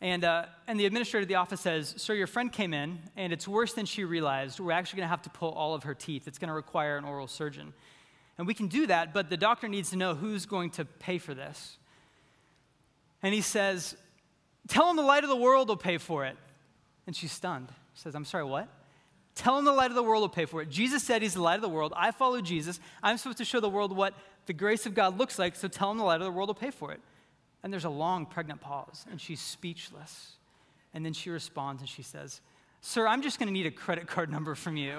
and, 0.00 0.24
uh, 0.24 0.46
and 0.66 0.78
the 0.78 0.84
administrator 0.84 1.22
of 1.22 1.28
the 1.28 1.36
office 1.36 1.60
says, 1.60 1.94
Sir, 1.96 2.14
your 2.14 2.26
friend 2.26 2.52
came 2.52 2.74
in, 2.74 2.98
and 3.16 3.32
it's 3.32 3.48
worse 3.48 3.72
than 3.72 3.86
she 3.86 4.04
realized. 4.04 4.60
We're 4.60 4.72
actually 4.72 4.98
going 4.98 5.06
to 5.06 5.10
have 5.10 5.22
to 5.22 5.30
pull 5.30 5.52
all 5.52 5.74
of 5.74 5.84
her 5.84 5.94
teeth. 5.94 6.28
It's 6.28 6.38
going 6.38 6.48
to 6.48 6.54
require 6.54 6.96
an 6.96 7.04
oral 7.04 7.28
surgeon. 7.28 7.72
And 8.36 8.46
we 8.46 8.54
can 8.54 8.66
do 8.66 8.86
that, 8.88 9.14
but 9.14 9.30
the 9.30 9.36
doctor 9.36 9.68
needs 9.68 9.90
to 9.90 9.96
know 9.96 10.14
who's 10.14 10.44
going 10.44 10.70
to 10.70 10.84
pay 10.84 11.18
for 11.18 11.32
this. 11.32 11.78
And 13.22 13.32
he 13.32 13.40
says, 13.40 13.96
Tell 14.68 14.90
him 14.90 14.96
the 14.96 15.02
light 15.02 15.24
of 15.24 15.30
the 15.30 15.36
world 15.36 15.68
will 15.68 15.76
pay 15.76 15.98
for 15.98 16.24
it. 16.24 16.36
And 17.06 17.14
she's 17.14 17.32
stunned. 17.32 17.68
She 17.94 18.02
says, 18.02 18.14
I'm 18.14 18.24
sorry, 18.24 18.44
what? 18.44 18.68
Tell 19.34 19.58
him 19.58 19.64
the 19.64 19.72
light 19.72 19.90
of 19.90 19.96
the 19.96 20.02
world 20.02 20.22
will 20.22 20.28
pay 20.28 20.44
for 20.44 20.62
it. 20.62 20.70
Jesus 20.70 21.02
said 21.02 21.22
he's 21.22 21.34
the 21.34 21.42
light 21.42 21.56
of 21.56 21.62
the 21.62 21.68
world. 21.68 21.92
I 21.96 22.12
follow 22.12 22.40
Jesus. 22.40 22.78
I'm 23.02 23.16
supposed 23.16 23.38
to 23.38 23.44
show 23.44 23.60
the 23.60 23.68
world 23.68 23.94
what 23.94 24.14
the 24.46 24.52
grace 24.52 24.86
of 24.86 24.94
God 24.94 25.18
looks 25.18 25.38
like, 25.38 25.56
so 25.56 25.66
tell 25.66 25.90
him 25.90 25.98
the 25.98 26.04
light 26.04 26.20
of 26.20 26.24
the 26.24 26.30
world 26.30 26.48
will 26.48 26.54
pay 26.54 26.70
for 26.70 26.92
it. 26.92 27.00
And 27.62 27.72
there's 27.72 27.84
a 27.84 27.90
long, 27.90 28.26
pregnant 28.26 28.60
pause, 28.60 29.06
and 29.10 29.20
she's 29.20 29.40
speechless. 29.40 30.32
And 30.92 31.04
then 31.04 31.12
she 31.12 31.30
responds 31.30 31.82
and 31.82 31.88
she 31.88 32.02
says, 32.02 32.40
Sir, 32.80 33.06
I'm 33.06 33.22
just 33.22 33.38
going 33.38 33.48
to 33.48 33.52
need 33.52 33.66
a 33.66 33.70
credit 33.70 34.06
card 34.06 34.30
number 34.30 34.54
from 34.54 34.76
you. 34.76 34.98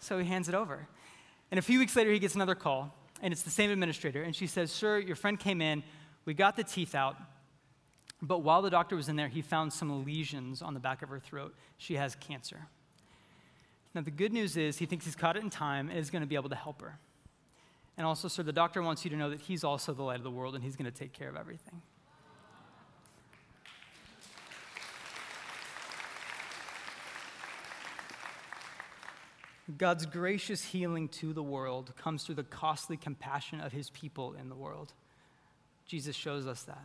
so 0.00 0.18
he 0.18 0.24
hands 0.24 0.48
it 0.48 0.54
over. 0.54 0.88
And 1.50 1.58
a 1.58 1.62
few 1.62 1.78
weeks 1.78 1.94
later, 1.94 2.10
he 2.10 2.18
gets 2.18 2.34
another 2.34 2.54
call, 2.54 2.92
and 3.22 3.32
it's 3.32 3.42
the 3.42 3.50
same 3.50 3.70
administrator. 3.70 4.22
And 4.22 4.34
she 4.34 4.46
says, 4.46 4.72
Sir, 4.72 4.98
your 4.98 5.14
friend 5.14 5.38
came 5.38 5.60
in. 5.60 5.84
We 6.24 6.34
got 6.34 6.56
the 6.56 6.64
teeth 6.64 6.94
out. 6.94 7.16
But 8.26 8.38
while 8.38 8.62
the 8.62 8.70
doctor 8.70 8.96
was 8.96 9.10
in 9.10 9.16
there, 9.16 9.28
he 9.28 9.42
found 9.42 9.72
some 9.72 10.04
lesions 10.04 10.62
on 10.62 10.72
the 10.72 10.80
back 10.80 11.02
of 11.02 11.10
her 11.10 11.20
throat. 11.20 11.54
She 11.76 11.96
has 11.96 12.14
cancer. 12.14 12.66
Now, 13.94 14.00
the 14.00 14.10
good 14.10 14.32
news 14.32 14.56
is 14.56 14.78
he 14.78 14.86
thinks 14.86 15.04
he's 15.04 15.14
caught 15.14 15.36
it 15.36 15.42
in 15.42 15.50
time 15.50 15.90
and 15.90 15.98
is 15.98 16.10
going 16.10 16.22
to 16.22 16.26
be 16.26 16.34
able 16.34 16.48
to 16.48 16.56
help 16.56 16.80
her. 16.80 16.98
And 17.98 18.06
also, 18.06 18.28
sir, 18.28 18.42
the 18.42 18.52
doctor 18.52 18.82
wants 18.82 19.04
you 19.04 19.10
to 19.10 19.16
know 19.16 19.28
that 19.28 19.42
he's 19.42 19.62
also 19.62 19.92
the 19.92 20.02
light 20.02 20.16
of 20.16 20.24
the 20.24 20.30
world 20.30 20.54
and 20.54 20.64
he's 20.64 20.74
going 20.74 20.90
to 20.90 20.98
take 20.98 21.12
care 21.12 21.28
of 21.28 21.36
everything. 21.36 21.82
God's 29.76 30.06
gracious 30.06 30.64
healing 30.64 31.08
to 31.08 31.32
the 31.34 31.42
world 31.42 31.92
comes 31.96 32.24
through 32.24 32.34
the 32.36 32.42
costly 32.42 32.96
compassion 32.96 33.60
of 33.60 33.72
his 33.72 33.90
people 33.90 34.34
in 34.34 34.48
the 34.48 34.54
world. 34.54 34.94
Jesus 35.86 36.16
shows 36.16 36.46
us 36.46 36.62
that. 36.62 36.84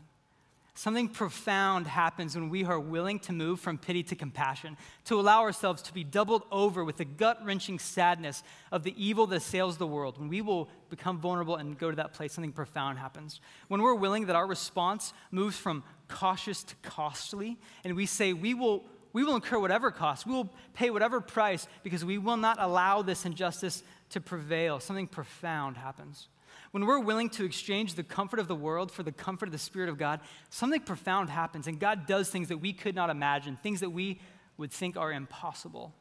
Something 0.79 1.09
profound 1.09 1.87
happens 1.87 2.35
when 2.35 2.47
we 2.47 2.63
are 2.63 2.79
willing 2.79 3.19
to 3.19 3.33
move 3.33 3.59
from 3.59 3.77
pity 3.77 4.01
to 4.03 4.15
compassion, 4.15 4.77
to 5.03 5.19
allow 5.19 5.41
ourselves 5.41 5.81
to 5.81 5.93
be 5.93 6.05
doubled 6.05 6.43
over 6.53 6.85
with 6.85 6.95
the 6.95 7.03
gut 7.03 7.43
wrenching 7.43 7.79
sadness 7.79 8.43
of 8.71 8.83
the 8.83 8.93
evil 8.95 9.27
that 9.27 9.35
assails 9.35 9.75
the 9.75 9.85
world. 9.85 10.17
When 10.17 10.29
we 10.29 10.39
will 10.39 10.69
become 10.89 11.19
vulnerable 11.19 11.57
and 11.57 11.77
go 11.77 11.89
to 11.89 11.97
that 11.97 12.13
place, 12.13 12.31
something 12.31 12.53
profound 12.53 12.97
happens. 12.97 13.41
When 13.67 13.81
we're 13.81 13.93
willing 13.93 14.27
that 14.27 14.37
our 14.37 14.47
response 14.47 15.11
moves 15.31 15.57
from 15.57 15.83
cautious 16.07 16.63
to 16.63 16.75
costly, 16.81 17.57
and 17.83 17.93
we 17.93 18.05
say, 18.05 18.31
we 18.31 18.53
will, 18.53 18.85
we 19.11 19.25
will 19.25 19.35
incur 19.35 19.59
whatever 19.59 19.91
cost, 19.91 20.25
we 20.25 20.31
will 20.31 20.49
pay 20.73 20.91
whatever 20.91 21.19
price 21.19 21.67
because 21.83 22.05
we 22.05 22.17
will 22.17 22.37
not 22.37 22.55
allow 22.57 23.01
this 23.01 23.25
injustice 23.25 23.83
to 24.11 24.21
prevail, 24.21 24.79
something 24.79 25.07
profound 25.07 25.75
happens. 25.75 26.29
When 26.71 26.85
we're 26.85 26.99
willing 26.99 27.29
to 27.31 27.45
exchange 27.45 27.95
the 27.95 28.03
comfort 28.03 28.39
of 28.39 28.47
the 28.47 28.55
world 28.55 28.91
for 28.91 29.01
the 29.01 29.11
comfort 29.11 29.47
of 29.47 29.51
the 29.51 29.57
Spirit 29.57 29.89
of 29.89 29.97
God, 29.97 30.19
something 30.49 30.81
profound 30.81 31.29
happens, 31.29 31.67
and 31.67 31.79
God 31.79 32.05
does 32.05 32.29
things 32.29 32.49
that 32.49 32.57
we 32.57 32.73
could 32.73 32.95
not 32.95 33.09
imagine, 33.09 33.57
things 33.61 33.79
that 33.79 33.89
we 33.89 34.19
would 34.57 34.71
think 34.71 34.95
are 34.95 35.11
impossible. 35.11 35.93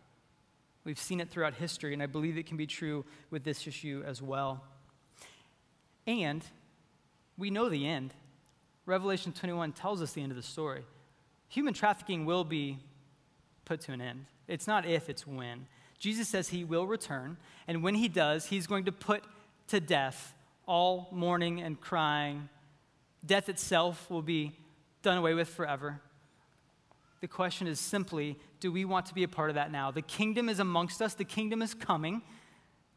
We've 0.84 0.98
seen 0.98 1.20
it 1.20 1.30
throughout 1.30 1.54
history, 1.54 1.94
and 1.94 2.02
I 2.02 2.06
believe 2.06 2.36
it 2.36 2.46
can 2.46 2.56
be 2.56 2.66
true 2.66 3.04
with 3.30 3.44
this 3.44 3.66
issue 3.66 4.02
as 4.06 4.20
well. 4.20 4.62
And 6.06 6.44
we 7.38 7.50
know 7.50 7.68
the 7.68 7.86
end. 7.86 8.12
Revelation 8.84 9.32
21 9.32 9.72
tells 9.72 10.02
us 10.02 10.12
the 10.12 10.22
end 10.22 10.32
of 10.32 10.36
the 10.36 10.42
story. 10.42 10.84
Human 11.48 11.72
trafficking 11.72 12.26
will 12.26 12.44
be 12.44 12.78
put 13.64 13.80
to 13.82 13.92
an 13.92 14.00
end. 14.00 14.26
It's 14.46 14.66
not 14.66 14.86
if, 14.86 15.08
it's 15.08 15.26
when. 15.26 15.66
Jesus 15.98 16.28
says 16.28 16.48
he 16.48 16.64
will 16.64 16.86
return, 16.86 17.38
and 17.66 17.82
when 17.82 17.94
he 17.94 18.08
does, 18.08 18.46
he's 18.46 18.66
going 18.66 18.84
to 18.84 18.92
put 18.92 19.24
to 19.68 19.80
death 19.80 20.34
all 20.68 21.08
mourning 21.10 21.60
and 21.60 21.80
crying. 21.80 22.48
Death 23.26 23.48
itself 23.48 24.08
will 24.08 24.22
be 24.22 24.52
done 25.02 25.18
away 25.18 25.34
with 25.34 25.48
forever. 25.48 26.00
The 27.20 27.26
question 27.26 27.66
is 27.66 27.80
simply 27.80 28.38
do 28.60 28.70
we 28.70 28.84
want 28.84 29.06
to 29.06 29.14
be 29.14 29.22
a 29.22 29.28
part 29.28 29.50
of 29.50 29.54
that 29.54 29.72
now? 29.72 29.90
The 29.90 30.02
kingdom 30.02 30.48
is 30.48 30.60
amongst 30.60 31.02
us, 31.02 31.14
the 31.14 31.24
kingdom 31.24 31.62
is 31.62 31.74
coming. 31.74 32.22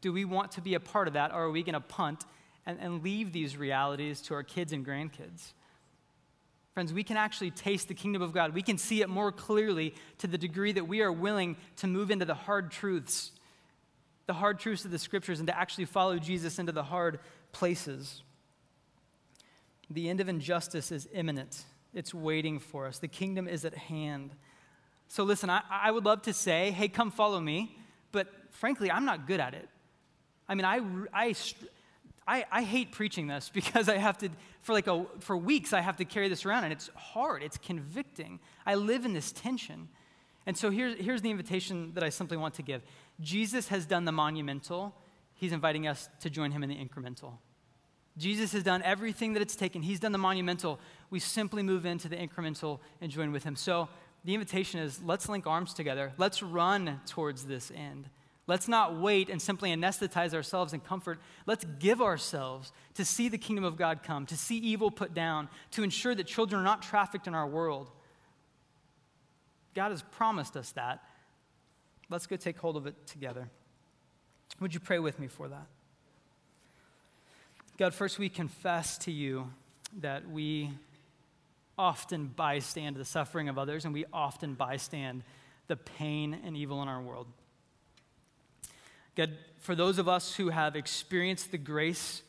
Do 0.00 0.12
we 0.12 0.24
want 0.24 0.52
to 0.52 0.60
be 0.60 0.74
a 0.74 0.80
part 0.80 1.06
of 1.06 1.14
that, 1.14 1.32
or 1.32 1.44
are 1.44 1.50
we 1.50 1.62
going 1.62 1.74
to 1.74 1.80
punt 1.80 2.24
and, 2.66 2.78
and 2.80 3.02
leave 3.02 3.32
these 3.32 3.56
realities 3.56 4.20
to 4.22 4.34
our 4.34 4.42
kids 4.42 4.72
and 4.72 4.84
grandkids? 4.84 5.52
Friends, 6.74 6.92
we 6.92 7.04
can 7.04 7.16
actually 7.16 7.50
taste 7.50 7.88
the 7.88 7.94
kingdom 7.94 8.22
of 8.22 8.32
God. 8.32 8.54
We 8.54 8.62
can 8.62 8.78
see 8.78 9.02
it 9.02 9.08
more 9.08 9.30
clearly 9.30 9.94
to 10.18 10.26
the 10.26 10.38
degree 10.38 10.72
that 10.72 10.88
we 10.88 11.02
are 11.02 11.12
willing 11.12 11.56
to 11.76 11.86
move 11.86 12.10
into 12.10 12.24
the 12.24 12.34
hard 12.34 12.70
truths, 12.70 13.30
the 14.26 14.32
hard 14.32 14.58
truths 14.58 14.84
of 14.84 14.90
the 14.90 14.98
scriptures, 14.98 15.38
and 15.38 15.46
to 15.46 15.56
actually 15.56 15.84
follow 15.84 16.18
Jesus 16.18 16.58
into 16.58 16.72
the 16.72 16.82
hard 16.82 17.20
places. 17.52 18.22
The 19.90 20.08
end 20.08 20.20
of 20.20 20.28
injustice 20.28 20.90
is 20.90 21.08
imminent, 21.12 21.64
it's 21.94 22.14
waiting 22.14 22.58
for 22.58 22.86
us. 22.86 22.98
The 22.98 23.08
kingdom 23.08 23.46
is 23.46 23.64
at 23.64 23.74
hand. 23.74 24.34
So, 25.08 25.24
listen, 25.24 25.50
I, 25.50 25.60
I 25.70 25.90
would 25.90 26.06
love 26.06 26.22
to 26.22 26.32
say, 26.32 26.70
hey, 26.70 26.88
come 26.88 27.10
follow 27.10 27.38
me, 27.38 27.76
but 28.12 28.28
frankly, 28.50 28.90
I'm 28.90 29.04
not 29.04 29.26
good 29.26 29.40
at 29.40 29.52
it. 29.52 29.68
I 30.48 30.54
mean, 30.54 30.64
I, 30.64 30.80
I, 31.12 31.34
I, 32.26 32.44
I 32.50 32.62
hate 32.62 32.92
preaching 32.92 33.26
this 33.26 33.50
because 33.54 33.88
I 33.88 33.98
have 33.98 34.18
to, 34.18 34.30
for 34.62 34.72
like 34.72 34.86
a, 34.86 35.04
for 35.20 35.36
weeks, 35.36 35.72
I 35.72 35.80
have 35.80 35.96
to 35.98 36.04
carry 36.04 36.28
this 36.28 36.46
around, 36.46 36.64
and 36.64 36.72
it's 36.72 36.88
hard, 36.94 37.42
it's 37.42 37.58
convicting. 37.58 38.40
I 38.64 38.74
live 38.76 39.04
in 39.04 39.12
this 39.12 39.32
tension. 39.32 39.88
And 40.46 40.56
so 40.56 40.70
here's, 40.70 40.98
here's 40.98 41.22
the 41.22 41.30
invitation 41.30 41.92
that 41.94 42.02
I 42.02 42.08
simply 42.08 42.36
want 42.36 42.54
to 42.54 42.62
give 42.62 42.82
Jesus 43.20 43.68
has 43.68 43.86
done 43.86 44.04
the 44.04 44.12
monumental, 44.12 44.94
He's 45.42 45.50
inviting 45.50 45.88
us 45.88 46.08
to 46.20 46.30
join 46.30 46.52
him 46.52 46.62
in 46.62 46.68
the 46.68 46.76
incremental. 46.76 47.32
Jesus 48.16 48.52
has 48.52 48.62
done 48.62 48.80
everything 48.84 49.32
that 49.32 49.42
it's 49.42 49.56
taken. 49.56 49.82
He's 49.82 49.98
done 49.98 50.12
the 50.12 50.18
monumental. 50.18 50.78
We 51.10 51.18
simply 51.18 51.64
move 51.64 51.84
into 51.84 52.08
the 52.08 52.14
incremental 52.14 52.78
and 53.00 53.10
join 53.10 53.32
with 53.32 53.42
him. 53.42 53.56
So 53.56 53.88
the 54.24 54.34
invitation 54.34 54.78
is 54.78 55.02
let's 55.02 55.28
link 55.28 55.48
arms 55.48 55.74
together. 55.74 56.12
Let's 56.16 56.44
run 56.44 57.00
towards 57.08 57.44
this 57.46 57.72
end. 57.74 58.08
Let's 58.46 58.68
not 58.68 59.00
wait 59.00 59.28
and 59.28 59.42
simply 59.42 59.74
anesthetize 59.74 60.32
ourselves 60.32 60.74
in 60.74 60.78
comfort. 60.78 61.18
Let's 61.44 61.66
give 61.80 62.00
ourselves 62.00 62.70
to 62.94 63.04
see 63.04 63.28
the 63.28 63.36
kingdom 63.36 63.64
of 63.64 63.76
God 63.76 64.04
come, 64.04 64.26
to 64.26 64.36
see 64.36 64.58
evil 64.58 64.92
put 64.92 65.12
down, 65.12 65.48
to 65.72 65.82
ensure 65.82 66.14
that 66.14 66.28
children 66.28 66.60
are 66.60 66.64
not 66.64 66.82
trafficked 66.82 67.26
in 67.26 67.34
our 67.34 67.48
world. 67.48 67.90
God 69.74 69.90
has 69.90 70.02
promised 70.02 70.56
us 70.56 70.70
that. 70.72 71.02
Let's 72.08 72.28
go 72.28 72.36
take 72.36 72.58
hold 72.58 72.76
of 72.76 72.86
it 72.86 72.94
together. 73.08 73.50
Would 74.60 74.74
you 74.74 74.80
pray 74.80 74.98
with 74.98 75.18
me 75.18 75.26
for 75.26 75.48
that? 75.48 75.66
God, 77.78 77.94
first 77.94 78.18
we 78.18 78.28
confess 78.28 78.98
to 78.98 79.10
you 79.10 79.50
that 80.00 80.28
we 80.28 80.70
often 81.78 82.32
bystand 82.36 82.96
the 82.96 83.04
suffering 83.04 83.48
of 83.48 83.58
others 83.58 83.84
and 83.84 83.92
we 83.94 84.04
often 84.12 84.54
bystand 84.54 85.22
the 85.68 85.76
pain 85.76 86.38
and 86.44 86.56
evil 86.56 86.82
in 86.82 86.88
our 86.88 87.00
world. 87.00 87.26
God, 89.16 89.32
for 89.58 89.74
those 89.74 89.98
of 89.98 90.08
us 90.08 90.36
who 90.36 90.50
have 90.50 90.76
experienced 90.76 91.50
the 91.50 91.58
grace 91.58 92.22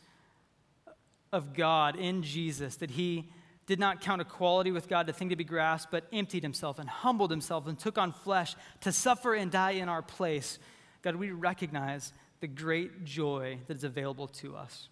of 1.31 1.53
God 1.53 1.95
in 1.95 2.23
Jesus, 2.23 2.75
that 2.77 2.91
He 2.91 3.29
did 3.65 3.79
not 3.79 4.01
count 4.01 4.21
equality 4.21 4.71
with 4.71 4.87
God 4.87 5.07
a 5.07 5.13
thing 5.13 5.29
to 5.29 5.35
be 5.35 5.43
grasped, 5.43 5.91
but 5.91 6.05
emptied 6.11 6.43
Himself 6.43 6.79
and 6.79 6.89
humbled 6.89 7.31
Himself 7.31 7.67
and 7.67 7.77
took 7.77 7.97
on 7.97 8.11
flesh 8.11 8.55
to 8.81 8.91
suffer 8.91 9.33
and 9.33 9.51
die 9.51 9.71
in 9.71 9.89
our 9.89 10.01
place. 10.01 10.59
God, 11.03 11.17
we 11.17 11.31
recognize 11.31 12.13
the 12.39 12.47
great 12.47 13.05
joy 13.05 13.59
that 13.67 13.77
is 13.77 13.83
available 13.83 14.27
to 14.27 14.55
us. 14.55 14.89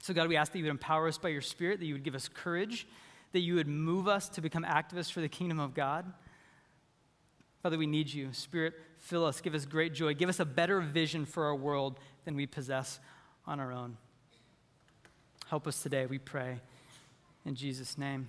So, 0.00 0.12
God, 0.14 0.28
we 0.28 0.36
ask 0.36 0.52
that 0.52 0.58
you 0.58 0.64
would 0.64 0.70
empower 0.70 1.08
us 1.08 1.18
by 1.18 1.30
your 1.30 1.40
Spirit, 1.40 1.80
that 1.80 1.86
you 1.86 1.94
would 1.94 2.04
give 2.04 2.14
us 2.14 2.28
courage, 2.28 2.86
that 3.32 3.40
you 3.40 3.54
would 3.54 3.66
move 3.66 4.06
us 4.06 4.28
to 4.30 4.40
become 4.40 4.62
activists 4.62 5.10
for 5.10 5.20
the 5.20 5.28
kingdom 5.28 5.58
of 5.58 5.74
God. 5.74 6.04
Father, 7.62 7.78
we 7.78 7.86
need 7.86 8.12
you. 8.12 8.28
Spirit, 8.32 8.74
fill 8.98 9.24
us, 9.24 9.40
give 9.40 9.54
us 9.54 9.64
great 9.64 9.94
joy, 9.94 10.12
give 10.12 10.28
us 10.28 10.38
a 10.38 10.44
better 10.44 10.80
vision 10.80 11.24
for 11.24 11.46
our 11.46 11.54
world 11.54 11.98
than 12.26 12.36
we 12.36 12.46
possess 12.46 13.00
on 13.46 13.58
our 13.58 13.72
own. 13.72 13.96
Help 15.48 15.66
us 15.66 15.82
today, 15.82 16.04
we 16.04 16.18
pray. 16.18 16.60
In 17.46 17.54
Jesus' 17.54 17.96
name. 17.96 18.28